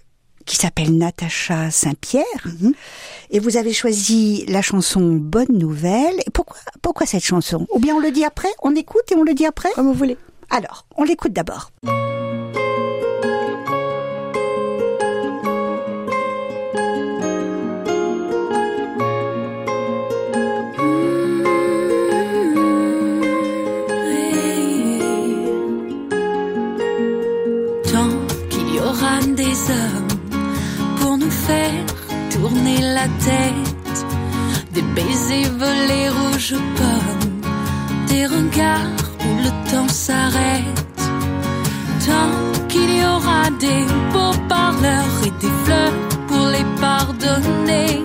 qui 0.51 0.57
s'appelle 0.57 0.99
Natacha 0.99 1.71
Saint-Pierre. 1.71 2.25
Mhm. 2.45 2.73
Et 3.31 3.39
vous 3.39 3.57
avez 3.57 3.73
choisi 3.73 4.45
la 4.49 4.63
chanson 4.63 5.01
Bonne 5.01 5.57
Nouvelle. 5.57 6.19
Et 6.27 6.31
pourquoi, 6.33 6.57
pourquoi 6.83 7.07
cette 7.07 7.25
chanson? 7.25 7.69
Ou 7.73 7.79
bien 7.79 7.95
on 7.95 8.01
le 8.01 8.11
dit 8.11 8.25
après 8.25 8.49
On 8.65 8.75
écoute 8.75 9.13
et 9.13 9.15
on 9.15 9.23
le 9.23 9.33
dit 9.33 9.47
après? 9.47 9.71
Comme 9.77 9.87
vous 9.87 9.95
voulez. 9.95 10.19
Alors, 10.51 10.87
on 10.97 11.05
l'écoute 11.05 11.33
d'abord. 11.33 11.71
Des 34.73 34.83
baisers 34.95 35.51
volés 35.59 36.09
rouges 36.09 36.55
pommes, 36.77 37.43
des 38.09 38.27
regards 38.27 39.05
où 39.21 39.37
le 39.45 39.71
temps 39.71 39.89
s'arrête. 39.89 40.87
Tant 42.07 42.67
qu'il 42.69 42.99
y 42.99 43.05
aura 43.05 43.51
des 43.59 43.85
beaux 44.13 44.39
parleurs 44.49 45.17
et 45.27 45.33
des 45.41 45.53
fleurs 45.65 45.93
pour 46.29 46.47
les 46.47 46.67
pardonner, 46.81 48.05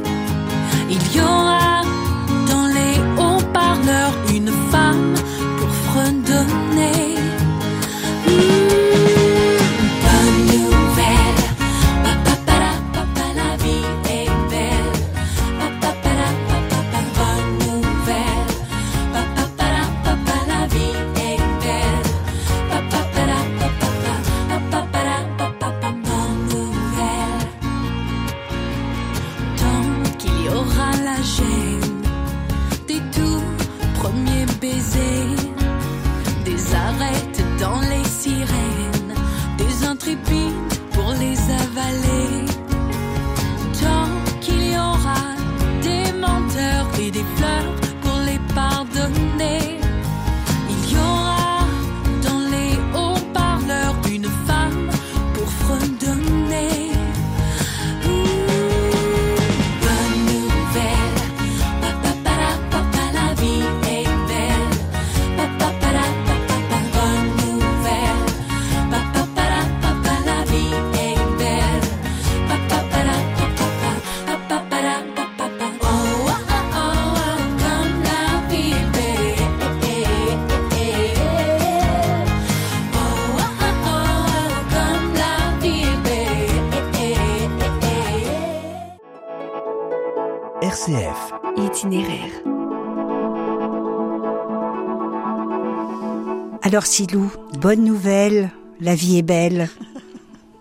Alors 96.76 96.88
Silou, 96.88 97.32
bonne 97.58 97.86
nouvelle, 97.86 98.52
la 98.82 98.96
vie 98.96 99.18
est 99.18 99.22
belle. 99.22 99.70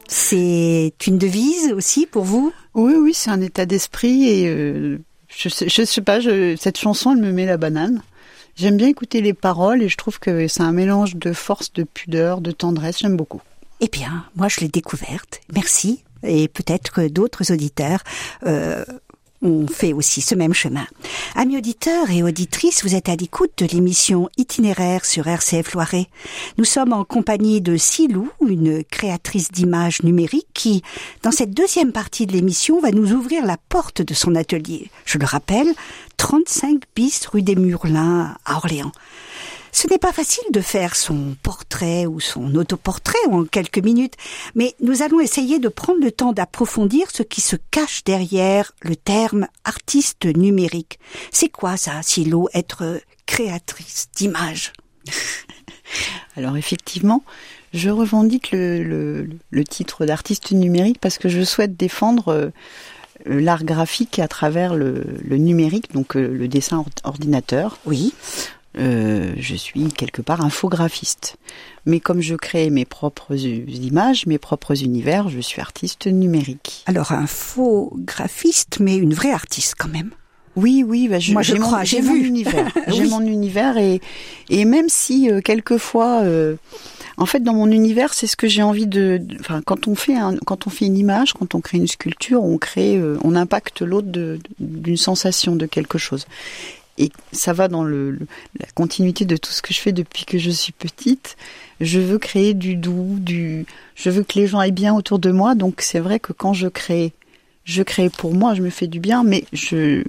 C'est 0.07 0.93
une 1.09 1.19
devise 1.19 1.73
aussi 1.73 2.07
pour 2.07 2.23
vous? 2.23 2.53
Oui, 2.73 2.95
oui, 2.97 3.13
c'est 3.13 3.31
un 3.31 3.41
état 3.41 3.67
d'esprit 3.67 4.29
et 4.29 4.47
euh, 4.47 4.99
je, 5.27 5.49
sais, 5.49 5.69
je 5.69 5.85
sais 5.85 6.03
pas, 6.03 6.21
je, 6.21 6.55
cette 6.55 6.79
chanson, 6.79 7.11
elle 7.11 7.21
me 7.21 7.33
met 7.33 7.47
la 7.47 7.57
banane. 7.57 8.01
J'aime 8.55 8.77
bien 8.77 8.87
écouter 8.87 9.23
les 9.23 9.35
paroles 9.35 9.83
et 9.83 9.89
je 9.89 9.97
trouve 9.97 10.21
que 10.21 10.47
c'est 10.47 10.63
un 10.63 10.71
mélange 10.71 11.17
de 11.17 11.33
force, 11.33 11.73
de 11.73 11.83
pudeur, 11.83 12.41
de 12.41 12.53
tendresse. 12.53 13.01
J'aime 13.01 13.17
beaucoup. 13.17 13.43
Eh 13.81 13.89
bien, 13.89 14.25
moi 14.37 14.47
je 14.47 14.61
l'ai 14.61 14.69
découverte. 14.69 15.41
Merci. 15.53 16.05
Et 16.23 16.47
peut-être 16.47 16.93
que 16.93 17.09
d'autres 17.09 17.53
auditeurs 17.53 18.05
euh, 18.47 18.85
ont 19.45 19.67
fait 19.69 19.93
aussi 19.93 20.21
ce 20.21 20.35
même 20.35 20.55
chemin. 20.55 20.87
Amis 21.37 21.59
auditeurs 21.59 22.11
et 22.11 22.23
auditrices, 22.23 22.83
vous 22.83 22.95
êtes 22.95 23.09
à 23.09 23.17
l'écoute 23.17 23.53
de 23.59 23.67
l'émission 23.67 24.29
Itinéraire 24.37 25.05
sur 25.05 25.29
RCF 25.29 25.75
Loiret. 25.75 26.09
Nous 26.59 26.65
sommes 26.65 26.93
en 26.93 27.05
compagnie 27.05 27.61
de 27.61 27.77
Silou, 27.77 28.31
une 28.47 28.83
créatrice 28.83 29.53
d'images 29.53 30.03
numériques 30.03 30.49
qui, 30.55 30.83
dans 31.23 31.31
cette 31.31 31.53
deuxième 31.53 31.93
partie 31.93 32.27
de 32.27 32.33
l'émission, 32.33 32.81
va 32.81 32.91
nous 32.91 33.13
ouvrir 33.13 33.45
la 33.47 33.59
porte 33.69 34.03
de 34.03 34.15
son 34.15 34.35
atelier. 34.35 34.91
Je 35.05 35.19
le 35.19 35.27
rappelle, 35.27 35.69
35 36.17 36.83
bis 36.97 37.27
rue 37.27 37.43
des 37.43 37.57
Murlins 37.57 38.37
à 38.45 38.57
Orléans. 38.57 38.93
Ce 39.77 39.89
n'est 39.89 39.99
pas 39.99 40.13
facile 40.13 40.45
de 40.53 40.61
faire 40.61 40.95
son 40.95 41.37
portrait 41.43 42.07
ou 42.07 42.21
son 42.21 42.55
autoportrait 42.55 43.19
en 43.29 43.45
quelques 43.45 43.81
minutes, 43.81 44.15
mais 44.55 44.77
nous 44.81 45.03
allons 45.03 45.19
essayer 45.19 45.59
de 45.59 45.69
prendre 45.69 46.01
le 46.01 46.13
temps 46.13 46.33
d'approfondir 46.33 47.11
ce 47.13 47.25
qui 47.25 47.41
se 47.41 47.57
cache 47.73 48.05
derrière 48.05 48.73
le 48.83 48.95
terme 48.95 49.49
artiste 49.65 50.27
numérique. 50.27 51.01
C'est 51.33 51.49
quoi 51.49 51.77
ça, 51.77 52.01
Silo, 52.03 52.49
être 52.55 53.01
créatrice 53.27 54.07
d'images? 54.15 54.73
Alors 56.37 56.57
effectivement, 56.57 57.25
je 57.73 57.91
revendique 57.91 58.53
le, 58.53 58.85
le, 58.85 59.29
le 59.51 59.65
titre 59.65 60.07
d'artiste 60.07 60.53
numérique 60.53 61.01
parce 61.01 61.19
que 61.19 61.29
je 61.29 61.43
souhaite 61.43 61.77
défendre 61.77 62.29
euh, 62.29 62.51
l'art 63.27 63.65
graphique 63.65 64.21
à 64.21 64.29
travers 64.29 64.77
le, 64.77 65.05
le 65.25 65.37
numérique, 65.37 65.93
donc 65.93 66.17
euh, 66.17 66.29
le 66.29 66.47
dessin 66.47 66.79
or- 66.79 66.89
ordinateur. 67.03 67.79
Oui, 67.87 68.15
euh, 68.79 69.33
je 69.39 69.55
suis 69.55 69.85
quelque 69.93 70.23
part 70.23 70.41
infographiste. 70.45 71.37
Mais 71.87 72.01
comme 72.01 72.21
je 72.21 72.35
crée 72.35 72.71
mes 72.71 72.85
propres 72.85 73.35
images, 73.37 74.27
mes 74.27 74.39
propres 74.39 74.83
univers, 74.83 75.29
je 75.29 75.41
suis 75.41 75.61
artiste 75.61 76.07
numérique. 76.07 76.83
Alors 76.87 77.13
infographiste, 77.13 78.79
mais 78.81 78.97
une 78.97 79.15
vraie 79.15 79.33
artiste 79.33 79.75
quand 79.79 79.89
même. 79.89 80.11
Oui, 80.57 80.85
oui, 80.87 81.09
bah, 81.09 81.19
je, 81.19 81.33
Moi, 81.33 81.43
je 81.43 81.55
j'ai 81.55 81.59
crois, 81.59 81.79
mon, 81.79 81.85
j'ai 81.85 81.99
univers. 81.99 82.71
J'ai 82.89 83.03
Oui. 83.03 83.09
mon 83.11 83.23
univers 83.23 83.77
et 83.77 84.01
et 84.51 84.65
même 84.65 84.89
si 84.89 85.29
euh, 85.29 85.41
quelquefois, 85.41 86.21
euh, 86.23 86.55
en 87.17 87.27
fait, 87.27 87.41
dans 87.41 87.55
mon 87.55 87.69
univers, 87.73 88.15
c'est 88.15 88.29
ce 88.29 88.37
que 88.37 88.47
j'ai 88.47 88.63
envie 88.63 88.87
de. 88.87 89.21
Enfin, 89.41 89.63
quand 89.67 89.89
on 89.89 89.97
fait 89.97 90.15
un, 90.15 90.37
quand 90.47 90.69
on 90.69 90.71
fait 90.71 90.85
une 90.87 90.97
image, 90.97 91.33
quand 91.33 91.57
on 91.57 91.61
crée 91.61 91.79
une 91.79 91.89
sculpture, 91.89 92.45
on 92.45 92.57
crée, 92.59 92.97
euh, 92.97 93.19
on 93.25 93.35
impacte 93.35 93.83
l'autre 93.83 94.07
d'une 94.61 94.97
sensation 94.97 95.57
de 95.57 95.67
quelque 95.67 95.99
chose. 95.99 96.27
Et 96.97 97.11
ça 97.33 97.53
va 97.53 97.67
dans 97.69 97.83
la 97.83 98.67
continuité 98.75 99.25
de 99.25 99.37
tout 99.37 99.51
ce 99.51 99.63
que 99.63 99.75
je 99.75 99.81
fais 99.81 99.93
depuis 99.93 100.25
que 100.25 100.39
je 100.39 100.51
suis 100.51 100.73
petite. 100.73 101.37
Je 101.81 101.99
veux 101.99 102.19
créer 102.19 102.55
du 102.55 102.77
doux, 102.77 103.17
du. 103.19 103.67
Je 103.97 104.11
veux 104.11 104.23
que 104.23 104.39
les 104.39 104.47
gens 104.47 104.61
aillent 104.61 104.71
bien 104.71 104.95
autour 104.95 105.19
de 105.19 105.33
moi. 105.33 105.55
Donc 105.57 105.81
c'est 105.81 105.99
vrai 105.99 106.21
que 106.21 106.33
quand 106.33 106.53
je 106.53 106.69
crée, 106.69 107.13
je 107.65 107.83
crée 107.83 108.11
pour 108.11 108.33
moi, 108.33 108.55
je 108.55 108.63
me 108.63 108.71
fais 108.71 108.87
du 108.87 109.01
bien, 109.01 109.25
mais 109.25 109.45
je 109.53 110.05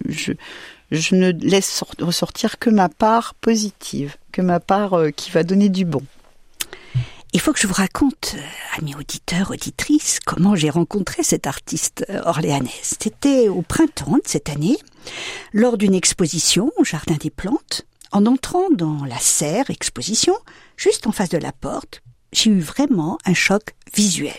ne 0.92 1.32
laisse 1.32 1.70
sort- 1.70 1.96
ressortir 2.00 2.60
que 2.60 2.70
ma 2.70 2.88
part 2.88 3.34
positive, 3.34 4.16
que 4.32 4.44
ma 4.44 4.60
part 4.60 4.94
euh, 4.94 5.10
qui 5.10 5.32
va 5.32 5.44
donner 5.44 5.70
du 5.70 5.86
bon. 5.86 6.04
Il 7.34 7.42
faut 7.42 7.52
que 7.52 7.60
je 7.60 7.68
vous 7.68 7.74
raconte, 7.74 8.36
euh, 8.38 8.78
amis 8.80 8.94
auditeurs, 8.96 9.50
auditrices, 9.52 10.20
comment 10.24 10.56
j'ai 10.56 10.70
rencontré 10.70 11.24
cette 11.24 11.48
artiste 11.48 12.06
orléanaise. 12.26 12.96
C'était 13.02 13.50
au 13.50 13.62
printemps 13.64 14.18
de 14.18 14.22
cette 14.26 14.50
année, 14.50 14.78
lors 15.54 15.78
d'une 15.78 15.94
exposition 15.94 16.72
au 16.78 16.84
Jardin 16.84 17.16
des 17.20 17.30
Plantes. 17.30 17.86
En 18.12 18.26
entrant 18.26 18.70
dans 18.72 19.04
la 19.06 19.20
serre 19.20 19.70
exposition, 19.70 20.36
juste 20.78 21.08
en 21.08 21.12
face 21.12 21.30
de 21.30 21.38
la 21.38 21.52
porte, 21.52 22.02
j'ai 22.32 22.50
eu 22.50 22.60
vraiment 22.60 23.18
un 23.26 23.34
choc 23.34 23.76
visuel. 23.94 24.34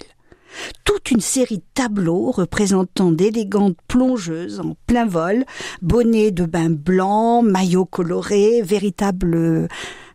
Toute 0.85 1.11
une 1.11 1.21
série 1.21 1.59
de 1.59 1.65
tableaux 1.75 2.31
représentant 2.31 3.13
d'élégantes 3.13 3.77
plongeuses 3.89 4.61
en 4.61 4.75
plein 4.87 5.07
vol, 5.07 5.45
bonnets 5.83 6.31
de 6.31 6.47
bain 6.47 6.71
blanc, 6.71 7.43
maillots 7.43 7.85
colorés, 7.85 8.63
véritable 8.63 9.69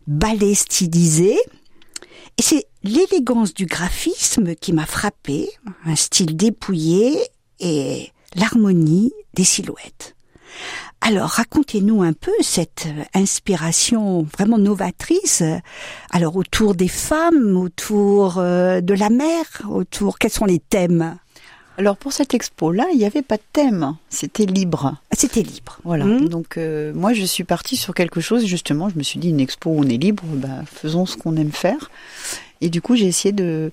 ballet 0.06 0.54
stylisé. 0.54 1.38
Et 2.38 2.42
c'est 2.42 2.66
l'élégance 2.82 3.54
du 3.54 3.66
graphisme 3.66 4.54
qui 4.54 4.72
m'a 4.72 4.86
frappé, 4.86 5.48
un 5.84 5.96
style 5.96 6.36
dépouillé 6.36 7.18
et 7.60 8.10
l'harmonie 8.34 9.12
des 9.34 9.44
silhouettes. 9.44 10.16
Alors 11.00 11.28
racontez-nous 11.30 12.02
un 12.02 12.12
peu 12.12 12.32
cette 12.40 12.86
euh, 12.86 13.02
inspiration 13.14 14.22
vraiment 14.36 14.58
novatrice. 14.58 15.42
euh, 15.42 15.58
Alors 16.10 16.36
autour 16.36 16.74
des 16.74 16.88
femmes, 16.88 17.56
autour 17.56 18.38
euh, 18.38 18.80
de 18.80 18.94
la 18.94 19.10
mer, 19.10 19.44
autour 19.68 20.18
quels 20.18 20.30
sont 20.30 20.44
les 20.44 20.60
thèmes? 20.60 21.16
Alors 21.78 21.96
pour 21.96 22.12
cette 22.12 22.34
expo-là, 22.34 22.84
il 22.92 22.98
n'y 22.98 23.04
avait 23.06 23.22
pas 23.22 23.38
de 23.38 23.42
thème, 23.52 23.96
c'était 24.10 24.44
libre. 24.44 24.94
Ah, 25.10 25.14
C'était 25.16 25.42
libre. 25.42 25.78
Voilà. 25.84 26.04
Hmm. 26.04 26.28
Donc 26.28 26.56
euh, 26.58 26.92
moi 26.94 27.14
je 27.14 27.24
suis 27.24 27.44
partie 27.44 27.76
sur 27.76 27.94
quelque 27.94 28.20
chose. 28.20 28.44
Justement, 28.44 28.88
je 28.90 28.96
me 28.96 29.02
suis 29.02 29.18
dit 29.18 29.30
une 29.30 29.40
expo 29.40 29.70
où 29.70 29.80
on 29.80 29.88
est 29.88 29.96
libre, 29.96 30.22
bah, 30.34 30.62
faisons 30.66 31.06
ce 31.06 31.16
qu'on 31.16 31.34
aime 31.36 31.50
faire. 31.50 31.90
Et 32.60 32.68
du 32.68 32.80
coup, 32.80 32.94
j'ai 32.94 33.06
essayé 33.06 33.32
de, 33.32 33.72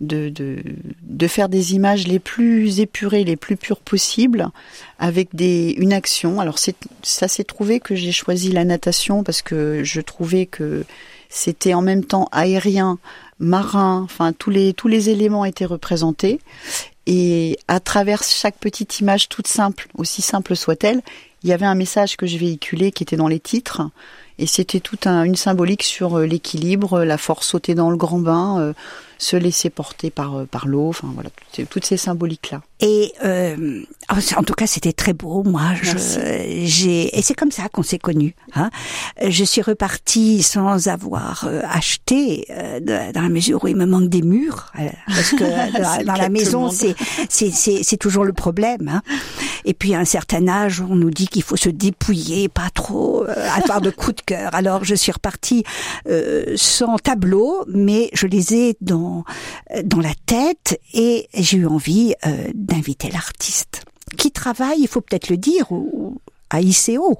de 0.00 0.28
de 0.28 0.62
de 1.02 1.26
faire 1.26 1.48
des 1.48 1.74
images 1.74 2.06
les 2.06 2.18
plus 2.18 2.80
épurées, 2.80 3.24
les 3.24 3.36
plus 3.36 3.56
pures 3.56 3.80
possibles, 3.80 4.48
avec 4.98 5.34
des 5.34 5.74
une 5.78 5.92
action. 5.92 6.40
Alors 6.40 6.58
ça 7.02 7.28
s'est 7.28 7.44
trouvé 7.44 7.80
que 7.80 7.94
j'ai 7.94 8.12
choisi 8.12 8.52
la 8.52 8.64
natation 8.64 9.24
parce 9.24 9.42
que 9.42 9.82
je 9.84 10.00
trouvais 10.00 10.46
que 10.46 10.84
c'était 11.28 11.74
en 11.74 11.82
même 11.82 12.04
temps 12.04 12.28
aérien, 12.32 12.98
marin, 13.38 14.02
enfin 14.04 14.32
tous 14.32 14.50
les 14.50 14.74
tous 14.74 14.88
les 14.88 15.08
éléments 15.08 15.44
étaient 15.44 15.64
représentés. 15.64 16.40
Et 17.06 17.58
à 17.68 17.78
travers 17.80 18.22
chaque 18.22 18.58
petite 18.58 19.00
image 19.00 19.28
toute 19.28 19.46
simple, 19.46 19.88
aussi 19.94 20.22
simple 20.22 20.56
soit-elle, 20.56 21.02
il 21.42 21.48
y 21.48 21.52
avait 21.52 21.66
un 21.66 21.76
message 21.76 22.16
que 22.16 22.26
je 22.26 22.36
véhiculais 22.38 22.90
qui 22.90 23.04
était 23.04 23.16
dans 23.16 23.28
les 23.28 23.40
titres. 23.40 23.82
Et 24.38 24.46
c'était 24.46 24.80
toute 24.80 25.06
un, 25.06 25.24
une 25.24 25.36
symbolique 25.36 25.82
sur 25.82 26.18
euh, 26.18 26.26
l'équilibre, 26.26 27.04
la 27.04 27.18
force 27.18 27.46
sauter 27.46 27.74
dans 27.74 27.90
le 27.90 27.96
grand 27.96 28.18
bain, 28.18 28.60
euh, 28.60 28.72
se 29.18 29.36
laisser 29.36 29.70
porter 29.70 30.10
par, 30.10 30.36
euh, 30.36 30.44
par 30.44 30.66
l'eau, 30.66 30.88
enfin 30.88 31.10
voilà, 31.14 31.30
toutes, 31.52 31.68
toutes 31.68 31.84
ces 31.84 31.96
symboliques-là. 31.96 32.60
Et 32.80 33.12
euh, 33.24 33.82
en 34.10 34.42
tout 34.42 34.52
cas, 34.52 34.66
c'était 34.66 34.92
très 34.92 35.14
beau. 35.14 35.42
Moi, 35.42 35.62
j'ai 36.64 37.18
et 37.18 37.22
c'est 37.22 37.34
comme 37.34 37.50
ça 37.50 37.70
qu'on 37.70 37.82
s'est 37.82 37.98
connus. 37.98 38.34
Hein. 38.54 38.70
Je 39.26 39.44
suis 39.44 39.62
repartie 39.62 40.42
sans 40.42 40.88
avoir 40.88 41.46
euh, 41.48 41.62
acheté, 41.70 42.46
euh, 42.50 42.80
dans 43.12 43.22
la 43.22 43.28
mesure 43.30 43.64
où 43.64 43.68
il 43.68 43.76
me 43.76 43.86
manque 43.86 44.10
des 44.10 44.20
murs, 44.20 44.72
euh, 44.78 44.88
parce 45.06 45.30
que 45.30 46.04
dans, 46.04 46.14
la 46.14 46.28
maison, 46.28 46.70
c'est 46.70 47.96
toujours 47.98 48.24
le 48.24 48.34
problème. 48.34 48.88
Hein. 48.88 49.02
Et 49.64 49.72
puis 49.72 49.94
à 49.94 49.98
un 49.98 50.04
certain 50.04 50.46
âge, 50.46 50.82
on 50.82 50.96
nous 50.96 51.10
dit 51.10 51.28
qu'il 51.28 51.42
faut 51.42 51.56
se 51.56 51.70
dépouiller, 51.70 52.48
pas 52.48 52.68
trop 52.74 53.24
euh, 53.24 53.34
avoir 53.54 53.80
de 53.80 53.90
coups 53.90 54.16
de 54.16 54.22
cœur. 54.26 54.54
Alors 54.54 54.84
je 54.84 54.94
suis 54.94 55.12
repartie 55.12 55.64
euh, 56.08 56.52
sans 56.56 56.96
tableau, 56.98 57.64
mais 57.68 58.10
je 58.12 58.26
les 58.26 58.54
ai 58.54 58.76
dans 58.80 59.24
dans 59.84 60.00
la 60.00 60.12
tête 60.26 60.80
et 60.92 61.28
j'ai 61.34 61.56
eu 61.58 61.66
envie 61.66 62.14
euh, 62.26 62.48
d'inviter 62.54 63.10
l'artiste 63.10 63.84
qui 64.16 64.30
travaille, 64.30 64.78
il 64.80 64.88
faut 64.88 65.00
peut-être 65.00 65.28
le 65.28 65.36
dire, 65.36 65.70
au- 65.72 66.20
à 66.50 66.60
ICO. 66.60 67.18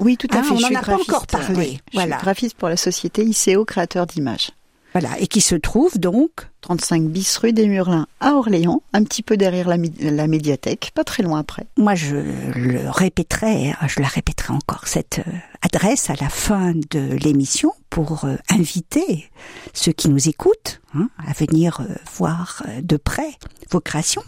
Oui, 0.00 0.16
tout 0.16 0.28
à 0.32 0.38
Ah, 0.38 0.42
fait. 0.44 0.52
on 0.52 0.56
je 0.58 0.64
en 0.64 0.66
suis 0.68 0.76
a 0.76 0.82
pas 0.82 0.94
encore 0.94 1.26
parlé, 1.26 1.56
ouais. 1.56 1.78
Je 1.92 1.98
voilà. 1.98 2.16
suis 2.16 2.22
graphiste 2.24 2.54
pour 2.56 2.68
la 2.68 2.76
société 2.76 3.24
ICO, 3.24 3.64
créateur 3.64 4.06
d'images. 4.06 4.50
Voilà, 4.92 5.18
et 5.20 5.26
qui 5.26 5.40
se 5.40 5.54
trouve 5.54 5.98
donc 5.98 6.48
35 6.62 7.04
bis 7.04 7.36
rue 7.36 7.52
des 7.52 7.66
Murlins 7.66 8.06
à 8.20 8.34
Orléans, 8.34 8.82
un 8.92 9.04
petit 9.04 9.22
peu 9.22 9.36
derrière 9.36 9.68
la, 9.68 9.76
la 10.00 10.26
médiathèque, 10.26 10.92
pas 10.94 11.04
très 11.04 11.22
loin 11.22 11.40
après. 11.40 11.66
Moi, 11.76 11.94
je 11.94 12.16
le 12.16 12.90
répéterai, 12.90 13.70
hein, 13.70 13.86
je 13.86 14.00
la 14.00 14.08
répéterai 14.08 14.54
encore, 14.54 14.86
cette 14.86 15.20
euh, 15.20 15.32
adresse 15.62 16.10
à 16.10 16.14
la 16.20 16.28
fin 16.28 16.72
de 16.90 17.16
l'émission 17.16 17.72
pour 17.90 18.24
euh, 18.24 18.36
inviter 18.50 19.30
ceux 19.74 19.92
qui 19.92 20.08
nous 20.08 20.28
écoutent 20.28 20.80
hein, 20.94 21.10
à 21.26 21.32
venir 21.32 21.80
euh, 21.80 21.94
voir 22.16 22.62
de 22.82 22.96
près 22.96 23.30
vos 23.70 23.80
créations. 23.80 24.24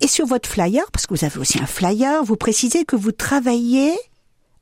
Et 0.00 0.08
sur 0.08 0.26
votre 0.26 0.48
flyer, 0.48 0.84
parce 0.92 1.06
que 1.06 1.14
vous 1.14 1.24
avez 1.24 1.38
aussi 1.38 1.60
un 1.60 1.66
flyer, 1.66 2.24
vous 2.24 2.36
précisez 2.36 2.84
que 2.84 2.96
vous 2.96 3.12
travaillez 3.12 3.92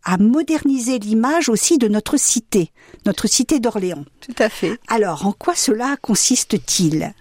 à 0.05 0.17
moderniser 0.19 0.99
l'image 0.99 1.49
aussi 1.49 1.79
de 1.79 1.89
notre 1.89 2.17
cité, 2.17 2.71
notre 3.07 3.27
cité 3.27 3.61
d'Orléans. 3.61 4.05
Tout 4.21 4.35
à 4.39 4.49
fait. 4.49 4.79
Alors, 4.89 5.27
en 5.27 5.33
quoi 5.33 5.55
cela 5.55 5.97
consiste-t-il? 6.01 7.13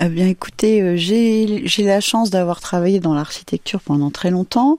Eh 0.00 0.08
bien, 0.08 0.26
écoutez, 0.28 0.82
euh, 0.82 0.96
j'ai 0.96 1.62
j'ai 1.66 1.84
la 1.84 2.00
chance 2.00 2.30
d'avoir 2.30 2.60
travaillé 2.60 3.00
dans 3.00 3.14
l'architecture 3.14 3.80
pendant 3.80 4.10
très 4.10 4.30
longtemps. 4.30 4.78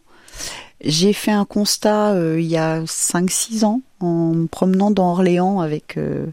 J'ai 0.83 1.11
fait 1.13 1.31
un 1.31 1.45
constat 1.45 2.11
euh, 2.13 2.39
il 2.39 2.45
y 2.45 2.57
a 2.57 2.81
5-6 2.83 3.65
ans 3.65 3.81
en 3.99 4.33
me 4.33 4.45
promenant 4.47 4.91
dans 4.91 5.09
Orléans 5.11 5.59
avec 5.59 5.97
euh, 5.97 6.27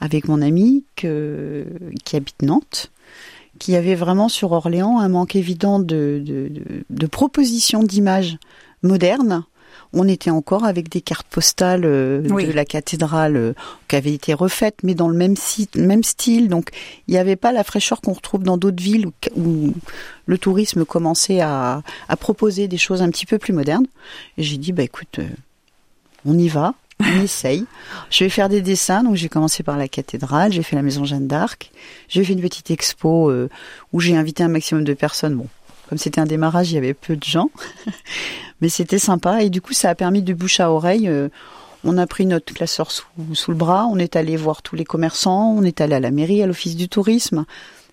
avec 0.00 0.26
mon 0.26 0.42
ami 0.42 0.84
que- 0.96 1.66
qui 2.04 2.16
habite 2.16 2.42
Nantes, 2.42 2.90
qui 3.60 3.76
avait 3.76 3.94
vraiment 3.94 4.28
sur 4.28 4.50
Orléans 4.52 4.98
un 4.98 5.08
manque 5.08 5.36
évident 5.36 5.78
de, 5.78 6.20
de, 6.24 6.48
de, 6.48 6.62
de 6.88 7.06
propositions 7.06 7.84
d'images 7.84 8.38
modernes. 8.82 9.44
On 9.92 10.06
était 10.06 10.30
encore 10.30 10.64
avec 10.64 10.88
des 10.88 11.00
cartes 11.00 11.26
postales 11.28 11.84
euh, 11.84 12.22
Oui. 12.30 12.46
de 12.46 12.52
la 12.52 12.64
cathédrale 12.64 13.36
euh, 13.36 13.52
qui 13.88 13.96
avaient 13.96 14.12
été 14.12 14.34
refaites, 14.34 14.76
mais 14.84 14.94
dans 14.94 15.08
le 15.08 15.16
même 15.16 15.36
site, 15.36 15.74
même 15.76 16.04
style. 16.04 16.48
Donc, 16.48 16.70
il 17.08 17.12
n'y 17.12 17.18
avait 17.18 17.36
pas 17.36 17.50
la 17.50 17.64
fraîcheur 17.64 18.00
qu'on 18.00 18.12
retrouve 18.12 18.44
dans 18.44 18.56
d'autres 18.56 18.82
villes 18.82 19.06
où, 19.06 19.12
où 19.36 19.74
le 20.26 20.38
tourisme 20.38 20.84
commençait 20.84 21.40
à, 21.40 21.82
à 22.08 22.16
proposer 22.16 22.68
des 22.68 22.78
choses 22.78 23.02
un 23.02 23.10
petit 23.10 23.26
peu 23.26 23.38
plus 23.38 23.52
modernes. 23.52 23.86
Et 24.38 24.44
j'ai 24.44 24.58
dit, 24.58 24.72
bah 24.72 24.84
écoute, 24.84 25.18
euh, 25.18 25.26
on 26.24 26.38
y 26.38 26.48
va, 26.48 26.74
on 27.00 27.20
essaye. 27.24 27.64
Je 28.10 28.22
vais 28.24 28.30
faire 28.30 28.48
des 28.48 28.60
dessins. 28.60 29.02
Donc, 29.02 29.16
j'ai 29.16 29.28
commencé 29.28 29.62
par 29.64 29.76
la 29.76 29.88
cathédrale, 29.88 30.52
j'ai 30.52 30.62
fait 30.62 30.76
la 30.76 30.82
maison 30.82 31.04
Jeanne 31.04 31.26
d'Arc, 31.26 31.72
j'ai 32.08 32.22
fait 32.22 32.34
une 32.34 32.42
petite 32.42 32.70
expo 32.70 33.28
euh, 33.30 33.48
où 33.92 33.98
j'ai 33.98 34.16
invité 34.16 34.44
un 34.44 34.48
maximum 34.48 34.84
de 34.84 34.94
personnes. 34.94 35.34
Bon, 35.34 35.46
comme 35.90 35.98
c'était 35.98 36.20
un 36.22 36.26
démarrage, 36.26 36.70
il 36.70 36.76
y 36.76 36.78
avait 36.78 36.94
peu 36.94 37.16
de 37.16 37.24
gens, 37.24 37.50
mais 38.62 38.68
c'était 38.70 38.98
sympa. 38.98 39.42
Et 39.42 39.50
du 39.50 39.60
coup, 39.60 39.74
ça 39.74 39.90
a 39.90 39.94
permis 39.94 40.22
de 40.22 40.32
bouche 40.32 40.60
à 40.60 40.70
oreille. 40.70 41.06
euh, 41.08 41.28
on 41.84 41.98
a 41.98 42.06
pris 42.06 42.26
notre 42.26 42.52
classeur 42.54 42.90
sous, 42.90 43.04
le 43.48 43.54
bras, 43.54 43.86
on 43.90 43.98
est 43.98 44.14
allé 44.16 44.36
voir 44.36 44.62
tous 44.62 44.76
les 44.76 44.84
commerçants, 44.84 45.54
on 45.56 45.62
est 45.64 45.80
allé 45.80 45.94
à 45.94 46.00
la 46.00 46.10
mairie, 46.10 46.42
à 46.42 46.46
l'office 46.46 46.76
du 46.76 46.88
tourisme, 46.90 47.44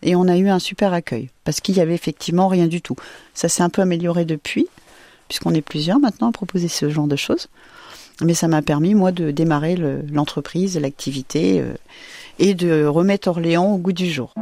et 0.04 0.16
on 0.16 0.28
a 0.28 0.38
eu 0.38 0.50
un 0.50 0.60
super 0.60 0.92
accueil, 0.94 1.30
parce 1.46 1.60
qu'il 1.62 1.78
y 1.78 1.80
avait 1.82 1.94
effectivement 1.96 2.50
rien 2.50 2.68
du 2.68 2.82
tout. 2.82 2.98
Ça 3.34 3.48
s'est 3.50 3.64
un 3.64 3.70
peu 3.70 3.82
amélioré 3.82 4.26
depuis, 4.26 4.68
puisqu'on 5.30 5.54
est 5.54 5.62
plusieurs 5.62 6.00
maintenant 6.00 6.28
à 6.30 6.32
proposer 6.34 6.68
ce 6.68 6.90
genre 6.90 7.08
de 7.08 7.16
choses. 7.16 7.48
Mais 8.22 8.34
ça 8.34 8.48
m'a 8.50 8.62
permis, 8.62 8.94
moi, 8.94 9.12
de 9.14 9.32
démarrer 9.32 9.76
le- 9.78 10.02
l'entreprise, 10.12 10.78
l'activité, 10.78 11.62
euh, 11.62 11.74
et 12.40 12.56
de 12.56 12.84
remettre 12.86 13.30
Orléans 13.30 13.72
au 13.72 13.78
goût 13.78 13.94
du 13.94 14.10
jour. 14.12 14.34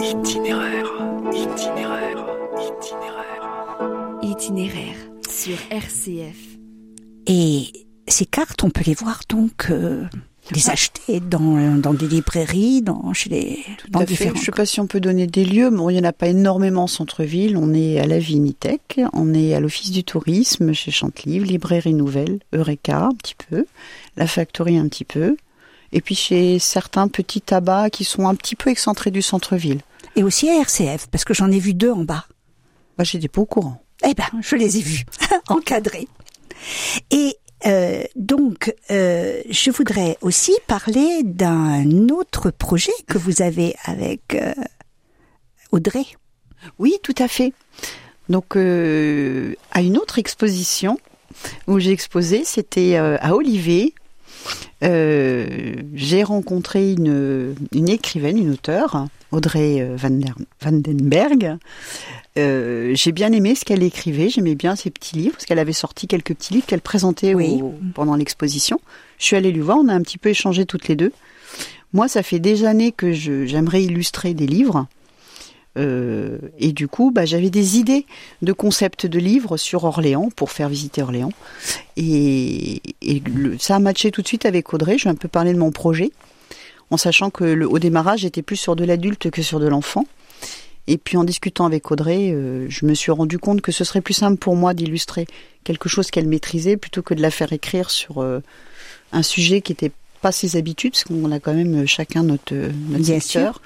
Itinéraire, 0.00 0.86
itinéraire, 1.32 1.85
itinéraire. 4.36 4.96
Sur 5.30 5.56
RCF. 5.70 6.36
Et 7.26 7.86
ces 8.06 8.26
cartes, 8.26 8.62
on 8.64 8.70
peut 8.70 8.82
les 8.84 8.92
voir 8.94 9.22
donc, 9.30 9.68
euh, 9.70 10.04
les 10.52 10.68
acheter 10.68 11.20
dans, 11.20 11.76
dans 11.78 11.94
des 11.94 12.06
librairies, 12.06 12.82
dans, 12.82 13.14
chez 13.14 13.30
les, 13.30 13.64
dans 13.88 14.00
Tout 14.00 14.02
à 14.02 14.06
fait. 14.06 14.06
différents. 14.06 14.38
Je 14.38 14.44
sais 14.44 14.52
pas 14.52 14.66
si 14.66 14.78
on 14.80 14.86
peut 14.86 15.00
donner 15.00 15.26
des 15.26 15.44
lieux. 15.46 15.70
Bon, 15.70 15.88
il 15.88 15.96
y 15.96 15.98
en 15.98 16.04
a 16.04 16.12
pas 16.12 16.28
énormément 16.28 16.82
en 16.82 16.86
centre-ville. 16.86 17.56
On 17.56 17.72
est 17.72 17.98
à 17.98 18.06
la 18.06 18.18
Vinitech, 18.18 19.00
on 19.14 19.32
est 19.32 19.54
à 19.54 19.60
l'Office 19.60 19.90
du 19.90 20.04
tourisme 20.04 20.74
chez 20.74 20.90
Chantelivre, 20.90 21.46
Librairie 21.46 21.94
Nouvelle, 21.94 22.40
Eureka 22.52 22.98
un 23.06 23.14
petit 23.14 23.36
peu, 23.48 23.64
la 24.18 24.26
Factory 24.26 24.76
un 24.76 24.88
petit 24.88 25.04
peu, 25.06 25.36
et 25.92 26.02
puis 26.02 26.14
chez 26.14 26.58
certains 26.58 27.08
petits 27.08 27.40
tabacs 27.40 27.92
qui 27.92 28.04
sont 28.04 28.28
un 28.28 28.34
petit 28.34 28.54
peu 28.54 28.68
excentrés 28.68 29.10
du 29.10 29.22
centre-ville. 29.22 29.80
Et 30.14 30.22
aussi 30.22 30.50
à 30.50 30.60
RCF, 30.60 31.06
parce 31.10 31.24
que 31.24 31.32
j'en 31.32 31.50
ai 31.50 31.58
vu 31.58 31.72
deux 31.72 31.90
en 31.90 32.04
bas. 32.04 32.26
Bah, 32.98 33.04
j'étais 33.04 33.28
pas 33.28 33.40
au 33.40 33.46
courant. 33.46 33.82
Eh 34.04 34.14
ben, 34.14 34.28
je 34.40 34.56
les 34.56 34.78
ai 34.78 34.82
vus, 34.82 35.04
encadrés. 35.48 36.08
Et 37.10 37.36
euh, 37.66 38.04
donc, 38.14 38.74
euh, 38.90 39.40
je 39.48 39.70
voudrais 39.70 40.18
aussi 40.20 40.52
parler 40.66 41.22
d'un 41.24 42.08
autre 42.08 42.50
projet 42.50 42.92
que 43.06 43.18
vous 43.18 43.42
avez 43.42 43.74
avec 43.84 44.34
euh, 44.34 44.52
Audrey. 45.72 46.04
Oui, 46.78 46.96
tout 47.02 47.14
à 47.18 47.28
fait. 47.28 47.52
Donc, 48.28 48.56
à 48.56 49.80
une 49.82 49.98
autre 49.98 50.18
exposition 50.18 50.98
où 51.68 51.78
j'ai 51.78 51.92
exposé, 51.92 52.42
c'était 52.44 52.96
à 52.96 53.36
Olivet. 53.36 53.94
Euh, 54.82 55.74
j'ai 55.94 56.22
rencontré 56.22 56.92
une, 56.92 57.54
une 57.72 57.88
écrivaine, 57.88 58.38
une 58.38 58.52
auteure, 58.52 59.06
Audrey 59.32 59.80
euh, 59.80 59.96
Vandenberg. 60.60 61.56
Euh, 62.38 62.92
j'ai 62.94 63.12
bien 63.12 63.32
aimé 63.32 63.54
ce 63.54 63.64
qu'elle 63.64 63.82
écrivait, 63.82 64.28
j'aimais 64.28 64.54
bien 64.54 64.76
ses 64.76 64.90
petits 64.90 65.16
livres, 65.16 65.32
parce 65.32 65.46
qu'elle 65.46 65.58
avait 65.58 65.72
sorti 65.72 66.06
quelques 66.06 66.34
petits 66.34 66.52
livres 66.54 66.66
qu'elle 66.66 66.82
présentait 66.82 67.34
Oui. 67.34 67.60
au- 67.62 67.74
pendant 67.94 68.14
l'exposition. 68.14 68.78
Je 69.18 69.24
suis 69.24 69.36
allée 69.36 69.52
lui 69.52 69.60
voir, 69.60 69.78
on 69.78 69.88
a 69.88 69.94
un 69.94 70.02
petit 70.02 70.18
peu 70.18 70.28
échangé 70.28 70.66
toutes 70.66 70.88
les 70.88 70.96
deux. 70.96 71.12
Moi, 71.92 72.08
ça 72.08 72.22
fait 72.22 72.38
des 72.40 72.64
années 72.64 72.92
que 72.92 73.12
j'aimerais 73.12 73.82
illustrer 73.82 74.34
des 74.34 74.46
livres. 74.46 74.86
Euh, 75.76 76.38
et 76.58 76.72
du 76.72 76.88
coup, 76.88 77.10
bah, 77.10 77.26
j'avais 77.26 77.50
des 77.50 77.76
idées 77.78 78.06
de 78.42 78.52
concepts 78.52 79.04
de 79.06 79.18
livres 79.18 79.56
sur 79.56 79.84
Orléans 79.84 80.30
pour 80.34 80.50
faire 80.50 80.68
visiter 80.68 81.02
Orléans. 81.02 81.32
Et, 81.96 82.80
et 83.02 83.20
le- 83.20 83.58
ça 83.58 83.76
a 83.76 83.78
matché 83.78 84.10
tout 84.10 84.22
de 84.22 84.26
suite 84.26 84.46
avec 84.46 84.72
Audrey. 84.72 84.98
Je 84.98 85.04
vais 85.04 85.10
un 85.10 85.14
peu 85.14 85.28
parler 85.28 85.52
de 85.52 85.58
mon 85.58 85.72
projet, 85.72 86.10
en 86.90 86.96
sachant 86.96 87.30
que 87.30 87.44
le, 87.44 87.68
au 87.68 87.78
démarrage, 87.78 88.20
j'étais 88.20 88.42
plus 88.42 88.56
sur 88.56 88.76
de 88.76 88.84
l'adulte 88.84 89.30
que 89.30 89.42
sur 89.42 89.60
de 89.60 89.68
l'enfant. 89.68 90.06
Et 90.88 90.98
puis 90.98 91.16
en 91.16 91.24
discutant 91.24 91.66
avec 91.66 91.90
Audrey, 91.90 92.30
euh, 92.32 92.66
je 92.68 92.86
me 92.86 92.94
suis 92.94 93.10
rendu 93.10 93.38
compte 93.38 93.60
que 93.60 93.72
ce 93.72 93.82
serait 93.82 94.00
plus 94.00 94.14
simple 94.14 94.36
pour 94.38 94.54
moi 94.54 94.72
d'illustrer 94.72 95.26
quelque 95.64 95.88
chose 95.88 96.10
qu'elle 96.12 96.28
maîtrisait 96.28 96.76
plutôt 96.76 97.02
que 97.02 97.12
de 97.12 97.20
la 97.20 97.32
faire 97.32 97.52
écrire 97.52 97.90
sur 97.90 98.22
euh, 98.22 98.38
un 99.12 99.22
sujet 99.24 99.62
qui 99.62 99.72
n'était 99.72 99.90
pas 100.22 100.30
ses 100.30 100.56
habitudes, 100.56 100.92
parce 100.92 101.04
qu'on 101.04 101.30
a 101.32 101.40
quand 101.40 101.54
même 101.54 101.86
chacun 101.86 102.22
notre, 102.22 102.54
notre 102.54 103.02
Bien 103.04 103.20
secteur. 103.20 103.60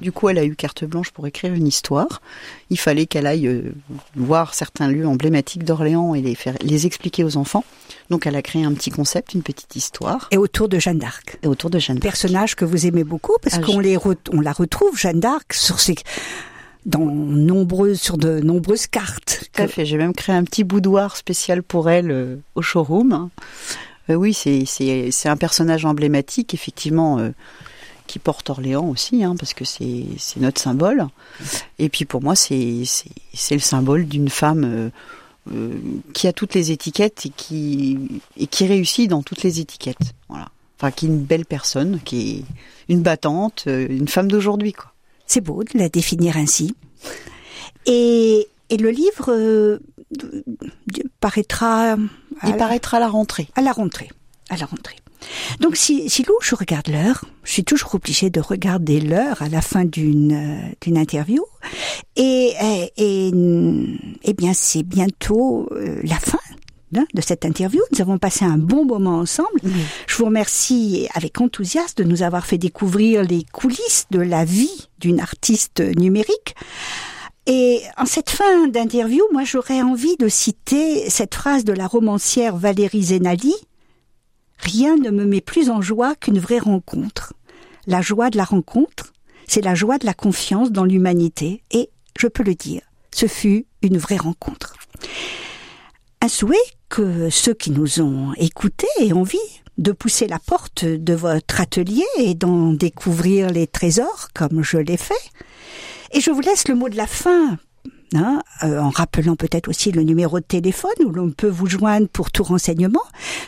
Du 0.00 0.12
coup, 0.12 0.28
elle 0.30 0.38
a 0.38 0.44
eu 0.44 0.56
carte 0.56 0.84
blanche 0.84 1.10
pour 1.10 1.26
écrire 1.26 1.52
une 1.52 1.66
histoire. 1.66 2.22
Il 2.70 2.78
fallait 2.78 3.04
qu'elle 3.06 3.26
aille 3.26 3.46
euh, 3.46 3.72
voir 4.16 4.54
certains 4.54 4.88
lieux 4.88 5.06
emblématiques 5.06 5.62
d'Orléans 5.64 6.14
et 6.14 6.22
les 6.22 6.34
faire 6.34 6.54
les 6.62 6.86
expliquer 6.86 7.22
aux 7.22 7.36
enfants. 7.36 7.64
Donc, 8.08 8.26
elle 8.26 8.34
a 8.36 8.42
créé 8.42 8.64
un 8.64 8.72
petit 8.72 8.90
concept, 8.90 9.34
une 9.34 9.42
petite 9.42 9.76
histoire 9.76 10.28
Et 10.30 10.38
autour 10.38 10.68
de 10.70 10.78
Jeanne 10.78 10.98
d'Arc. 10.98 11.38
et 11.42 11.46
autour 11.48 11.68
de 11.70 11.78
Jeanne 11.78 11.96
d'Arc. 11.96 12.02
Personnage 12.12 12.56
que 12.56 12.64
vous 12.64 12.86
aimez 12.86 13.04
beaucoup, 13.04 13.34
parce 13.42 13.56
Ah, 13.56 13.62
qu'on 13.62 13.74
je- 13.74 13.80
les 13.80 13.96
re- 13.96 14.16
on 14.32 14.40
la 14.40 14.52
retrouve, 14.52 14.96
Jeanne 14.98 15.20
d'Arc, 15.20 15.52
sur 15.52 15.78
ses, 15.78 15.94
dans 16.86 17.04
nombreuses, 17.04 18.00
sur 18.00 18.16
de 18.16 18.40
nombreuses 18.40 18.86
cartes. 18.86 19.44
Tout 19.52 19.62
à 19.62 19.68
fait. 19.68 19.84
J'ai 19.84 19.98
même 19.98 20.14
créé 20.14 20.34
un 20.34 20.44
petit 20.44 20.64
boudoir 20.64 21.16
spécial 21.16 21.62
pour 21.62 21.90
elle 21.90 22.10
euh, 22.10 22.36
au 22.54 22.62
showroom. 22.62 23.28
Euh, 24.08 24.14
oui, 24.14 24.32
c'est 24.32 24.64
c'est 24.66 25.10
c'est 25.10 25.28
un 25.28 25.36
personnage 25.36 25.84
emblématique, 25.84 26.54
effectivement, 26.54 27.18
euh, 27.18 27.30
qui 28.10 28.18
porte 28.18 28.50
Orléans 28.50 28.88
aussi, 28.88 29.22
hein, 29.24 29.34
parce 29.38 29.54
que 29.54 29.64
c'est 29.64 30.40
notre 30.46 30.60
symbole. 30.60 31.06
Et 31.78 31.88
puis 31.88 32.04
pour 32.04 32.22
moi, 32.22 32.34
c'est 32.34 32.84
le 33.50 33.58
symbole 33.58 34.06
d'une 34.06 34.28
femme. 34.28 34.64
euh, 34.64 34.90
euh, 35.50 35.80
qui 36.12 36.28
a 36.28 36.34
toutes 36.34 36.54
les 36.54 36.70
étiquettes 36.70 37.24
et 37.24 37.30
qui 37.30 38.20
et 38.36 38.46
qui 38.46 38.66
réussit 38.66 39.08
dans 39.08 39.22
toutes 39.22 39.42
les 39.42 39.58
étiquettes. 39.58 40.12
Voilà. 40.28 40.48
Enfin, 40.76 40.90
qui 40.90 41.06
est 41.06 41.08
une 41.08 41.24
belle 41.24 41.46
personne, 41.46 41.98
qui 42.04 42.16
est 42.30 42.92
une 42.92 43.02
battante, 43.02 43.64
euh, 43.66 43.86
une 43.88 44.06
femme 44.06 44.30
d'aujourd'hui, 44.30 44.74
quoi. 44.74 44.92
C'est 45.26 45.40
beau 45.40 45.64
de 45.64 45.78
la 45.78 45.88
définir 45.88 46.36
ainsi. 46.36 46.74
Et, 47.86 48.48
et 48.68 48.76
le 48.76 48.90
livre 48.90 49.32
euh, 49.32 49.78
paraîtra 51.20 51.96
Il 52.46 52.56
paraîtra 52.56 52.98
à 52.98 53.00
la 53.00 53.08
rentrée. 53.08 53.48
à 53.56 53.62
la 53.62 53.72
rentrée. 53.72 54.10
À 54.50 54.56
la 54.58 54.66
rentrée. 54.66 54.96
Donc 55.60 55.76
si, 55.76 56.08
si 56.08 56.22
Lou, 56.22 56.34
je 56.42 56.54
regarde 56.54 56.88
l'heure, 56.88 57.24
je 57.44 57.52
suis 57.52 57.64
toujours 57.64 57.94
obligée 57.94 58.30
de 58.30 58.40
regarder 58.40 59.00
l'heure 59.00 59.42
à 59.42 59.48
la 59.48 59.60
fin 59.62 59.84
d'une 59.84 60.32
euh, 60.32 60.72
d'une 60.80 60.96
interview. 60.96 61.44
Et, 62.16 62.54
et, 62.60 62.92
et, 62.96 63.32
eh 64.24 64.32
bien 64.32 64.52
c'est 64.54 64.82
bientôt 64.82 65.68
euh, 65.72 66.00
la 66.02 66.16
fin 66.16 66.38
hein, 66.96 67.04
de 67.14 67.20
cette 67.20 67.44
interview. 67.44 67.80
Nous 67.92 68.00
avons 68.00 68.18
passé 68.18 68.44
un 68.44 68.58
bon 68.58 68.84
moment 68.84 69.18
ensemble. 69.18 69.60
Je 70.06 70.16
vous 70.16 70.26
remercie 70.26 71.08
avec 71.14 71.40
enthousiasme 71.40 71.94
de 71.96 72.04
nous 72.04 72.22
avoir 72.22 72.46
fait 72.46 72.58
découvrir 72.58 73.22
les 73.22 73.44
coulisses 73.52 74.06
de 74.10 74.20
la 74.20 74.44
vie 74.44 74.88
d'une 74.98 75.20
artiste 75.20 75.80
numérique. 75.98 76.54
Et 77.46 77.82
en 77.96 78.06
cette 78.06 78.30
fin 78.30 78.68
d'interview, 78.68 79.24
moi 79.32 79.44
j'aurais 79.44 79.82
envie 79.82 80.16
de 80.18 80.28
citer 80.28 81.08
cette 81.10 81.34
phrase 81.34 81.64
de 81.64 81.72
la 81.72 81.86
romancière 81.86 82.56
Valérie 82.56 83.02
Zenali. 83.02 83.54
Rien 84.62 84.96
ne 84.96 85.10
me 85.10 85.24
met 85.24 85.40
plus 85.40 85.70
en 85.70 85.80
joie 85.80 86.14
qu'une 86.14 86.38
vraie 86.38 86.58
rencontre. 86.58 87.32
La 87.86 88.02
joie 88.02 88.30
de 88.30 88.36
la 88.36 88.44
rencontre, 88.44 89.12
c'est 89.46 89.64
la 89.64 89.74
joie 89.74 89.98
de 89.98 90.06
la 90.06 90.14
confiance 90.14 90.70
dans 90.70 90.84
l'humanité. 90.84 91.62
Et, 91.70 91.90
je 92.18 92.28
peux 92.28 92.42
le 92.42 92.54
dire, 92.54 92.82
ce 93.12 93.26
fut 93.26 93.66
une 93.82 93.98
vraie 93.98 94.16
rencontre. 94.16 94.74
Un 96.20 96.28
souhait 96.28 96.56
que 96.88 97.30
ceux 97.30 97.54
qui 97.54 97.70
nous 97.70 98.00
ont 98.00 98.34
écoutés 98.34 98.86
aient 99.00 99.12
envie 99.12 99.38
de 99.78 99.92
pousser 99.92 100.26
la 100.26 100.38
porte 100.38 100.84
de 100.84 101.14
votre 101.14 101.60
atelier 101.60 102.04
et 102.18 102.34
d'en 102.34 102.72
découvrir 102.72 103.50
les 103.50 103.66
trésors 103.66 104.28
comme 104.34 104.62
je 104.62 104.76
l'ai 104.76 104.98
fait. 104.98 105.14
Et 106.12 106.20
je 106.20 106.30
vous 106.30 106.40
laisse 106.40 106.68
le 106.68 106.74
mot 106.74 106.88
de 106.88 106.96
la 106.96 107.06
fin, 107.06 107.58
hein, 108.14 108.42
euh, 108.62 108.78
en 108.78 108.90
rappelant 108.90 109.36
peut-être 109.36 109.68
aussi 109.68 109.92
le 109.92 110.02
numéro 110.02 110.40
de 110.40 110.44
téléphone 110.44 110.90
où 111.04 111.10
l'on 111.10 111.30
peut 111.30 111.48
vous 111.48 111.66
joindre 111.66 112.08
pour 112.08 112.30
tout 112.30 112.42
renseignement. 112.42 113.02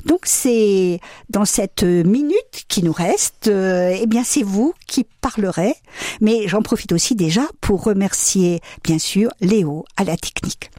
Donc 0.07 0.21
c'est 0.25 1.01
dans 1.31 1.45
cette 1.45 1.83
minute 1.83 2.65
qui 2.69 2.83
nous 2.83 2.93
reste, 2.93 3.49
euh, 3.49 3.97
eh 3.99 4.07
bien 4.07 4.25
c'est 4.25 4.43
vous 4.43 4.75
qui 4.87 5.07
parlerez. 5.21 5.75
Mais 6.21 6.49
j'en 6.49 6.63
profite 6.63 6.93
aussi 6.93 7.15
déjà 7.15 7.43
pour 7.61 7.85
remercier 7.85 8.61
bien 8.85 8.99
sûr 8.99 9.31
Léo 9.41 9.85
à 9.97 10.05
la 10.05 10.17
technique. 10.17 10.71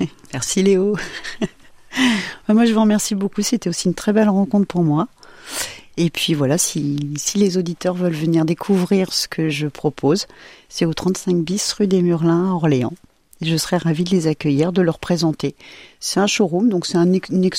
Merci 0.32 0.62
Léo. 0.62 0.96
moi 2.48 2.66
je 2.66 2.72
vous 2.72 2.80
remercie 2.80 3.14
beaucoup, 3.14 3.42
c'était 3.42 3.68
aussi 3.68 3.88
une 3.88 3.94
très 3.94 4.12
belle 4.12 4.28
rencontre 4.28 4.66
pour 4.66 4.82
moi. 4.82 5.08
Et 5.96 6.10
puis 6.10 6.34
voilà, 6.34 6.56
si, 6.58 7.14
les 7.34 7.58
auditeurs 7.58 7.94
veulent 7.94 8.12
venir 8.12 8.44
découvrir 8.44 9.12
ce 9.12 9.28
que 9.28 9.50
je 9.50 9.66
propose, 9.66 10.26
c'est 10.68 10.86
au 10.86 10.94
35 10.94 11.36
bis 11.36 11.72
rue 11.74 11.86
des 11.86 12.02
Murlins 12.02 12.50
à 12.50 12.54
Orléans. 12.54 12.94
Et 13.42 13.48
je 13.48 13.56
serais 13.56 13.76
ravie 13.76 14.04
de 14.04 14.10
les 14.10 14.26
accueillir, 14.26 14.72
de 14.72 14.82
leur 14.82 14.98
présenter. 14.98 15.54
C'est 16.00 16.20
un 16.20 16.26
showroom, 16.26 16.68
donc 16.68 16.86
c'est 16.86 16.98
un 16.98 17.12
une, 17.12 17.50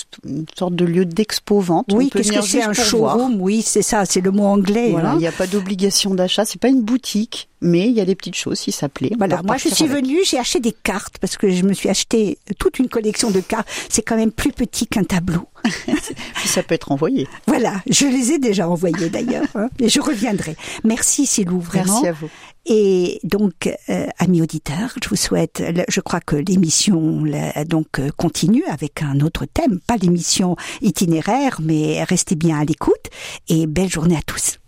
sorte 0.58 0.76
de 0.76 0.86
lieu 0.86 1.06
d'expo-vente. 1.06 1.88
Oui, 1.94 2.10
qu'est-ce 2.10 2.32
que 2.32 2.42
c'est 2.42 2.62
un 2.62 2.72
voir. 2.72 2.88
showroom 2.88 3.42
Oui, 3.42 3.62
c'est 3.62 3.82
ça, 3.82 4.06
c'est 4.06 4.22
le 4.22 4.32
mot 4.32 4.46
anglais. 4.46 4.92
Voilà, 4.92 5.12
hein. 5.12 5.16
il 5.16 5.20
n'y 5.20 5.28
a 5.28 5.32
pas 5.32 5.48
d'obligation 5.48 6.14
d'achat, 6.14 6.46
c'est 6.46 6.60
pas 6.60 6.70
une 6.70 6.82
boutique, 6.82 7.50
mais 7.62 7.88
il 7.88 7.94
y 7.94 8.02
a 8.02 8.06
des 8.06 8.16
petites 8.16 8.36
choses 8.36 8.60
si 8.60 8.72
ça 8.72 8.90
plaît. 8.90 9.12
Voilà, 9.18 9.42
moi 9.44 9.58
je 9.58 9.70
suis 9.70 9.86
avec. 9.86 10.04
venue, 10.04 10.20
j'ai 10.26 10.40
acheté 10.40 10.60
des 10.60 10.74
cartes 10.74 11.18
parce 11.20 11.38
que 11.38 11.50
je 11.50 11.64
me 11.64 11.74
suis 11.74 11.90
acheté 11.90 12.38
toute 12.60 12.80
une 12.80 12.90
collection 12.90 13.32
de 13.32 13.40
cartes. 13.40 13.68
C'est 13.90 14.02
quand 14.02 14.18
même 14.18 14.32
plus 14.32 14.52
petit 14.52 14.88
qu'un 14.88 15.04
tableau. 15.04 15.48
Ça 16.46 16.64
peut 16.64 16.76
être 16.76 16.92
envoyé. 16.92 17.28
Voilà, 17.48 17.82
je 17.90 18.06
les 18.06 18.34
ai 18.34 18.40
déjà 18.40 18.68
envoyés 18.70 19.10
d'ailleurs. 19.10 19.46
hein, 19.56 19.70
et 19.80 19.90
je 19.90 20.00
reviendrai. 20.02 20.56
Merci 20.84 21.26
Silou, 21.26 21.60
vraiment. 21.60 22.02
Merci 22.02 22.08
à 22.08 22.12
vous. 22.12 22.30
Et 22.66 23.20
donc, 23.24 23.70
euh, 23.90 24.08
amis 24.20 24.42
auditeurs, 24.42 24.94
je 25.04 25.10
vous 25.10 25.16
souhaite. 25.18 25.62
Je 25.90 26.00
crois 26.00 26.22
que 26.22 26.38
l'émission 26.38 27.24
donc 27.68 28.00
euh, 28.00 28.10
continue 28.16 28.64
avec 28.66 29.02
un 29.04 29.20
autre 29.20 29.46
thème, 29.46 29.80
pas 29.86 29.98
l'émission 29.98 30.56
itinéraire, 30.82 31.60
mais 31.62 32.04
restez 32.04 32.36
bien 32.36 32.60
à 32.60 32.64
l'écoute 32.64 33.10
et 33.50 33.68
belle 33.68 33.90
journée 33.90 34.16
à 34.16 34.22
tous. 34.22 34.60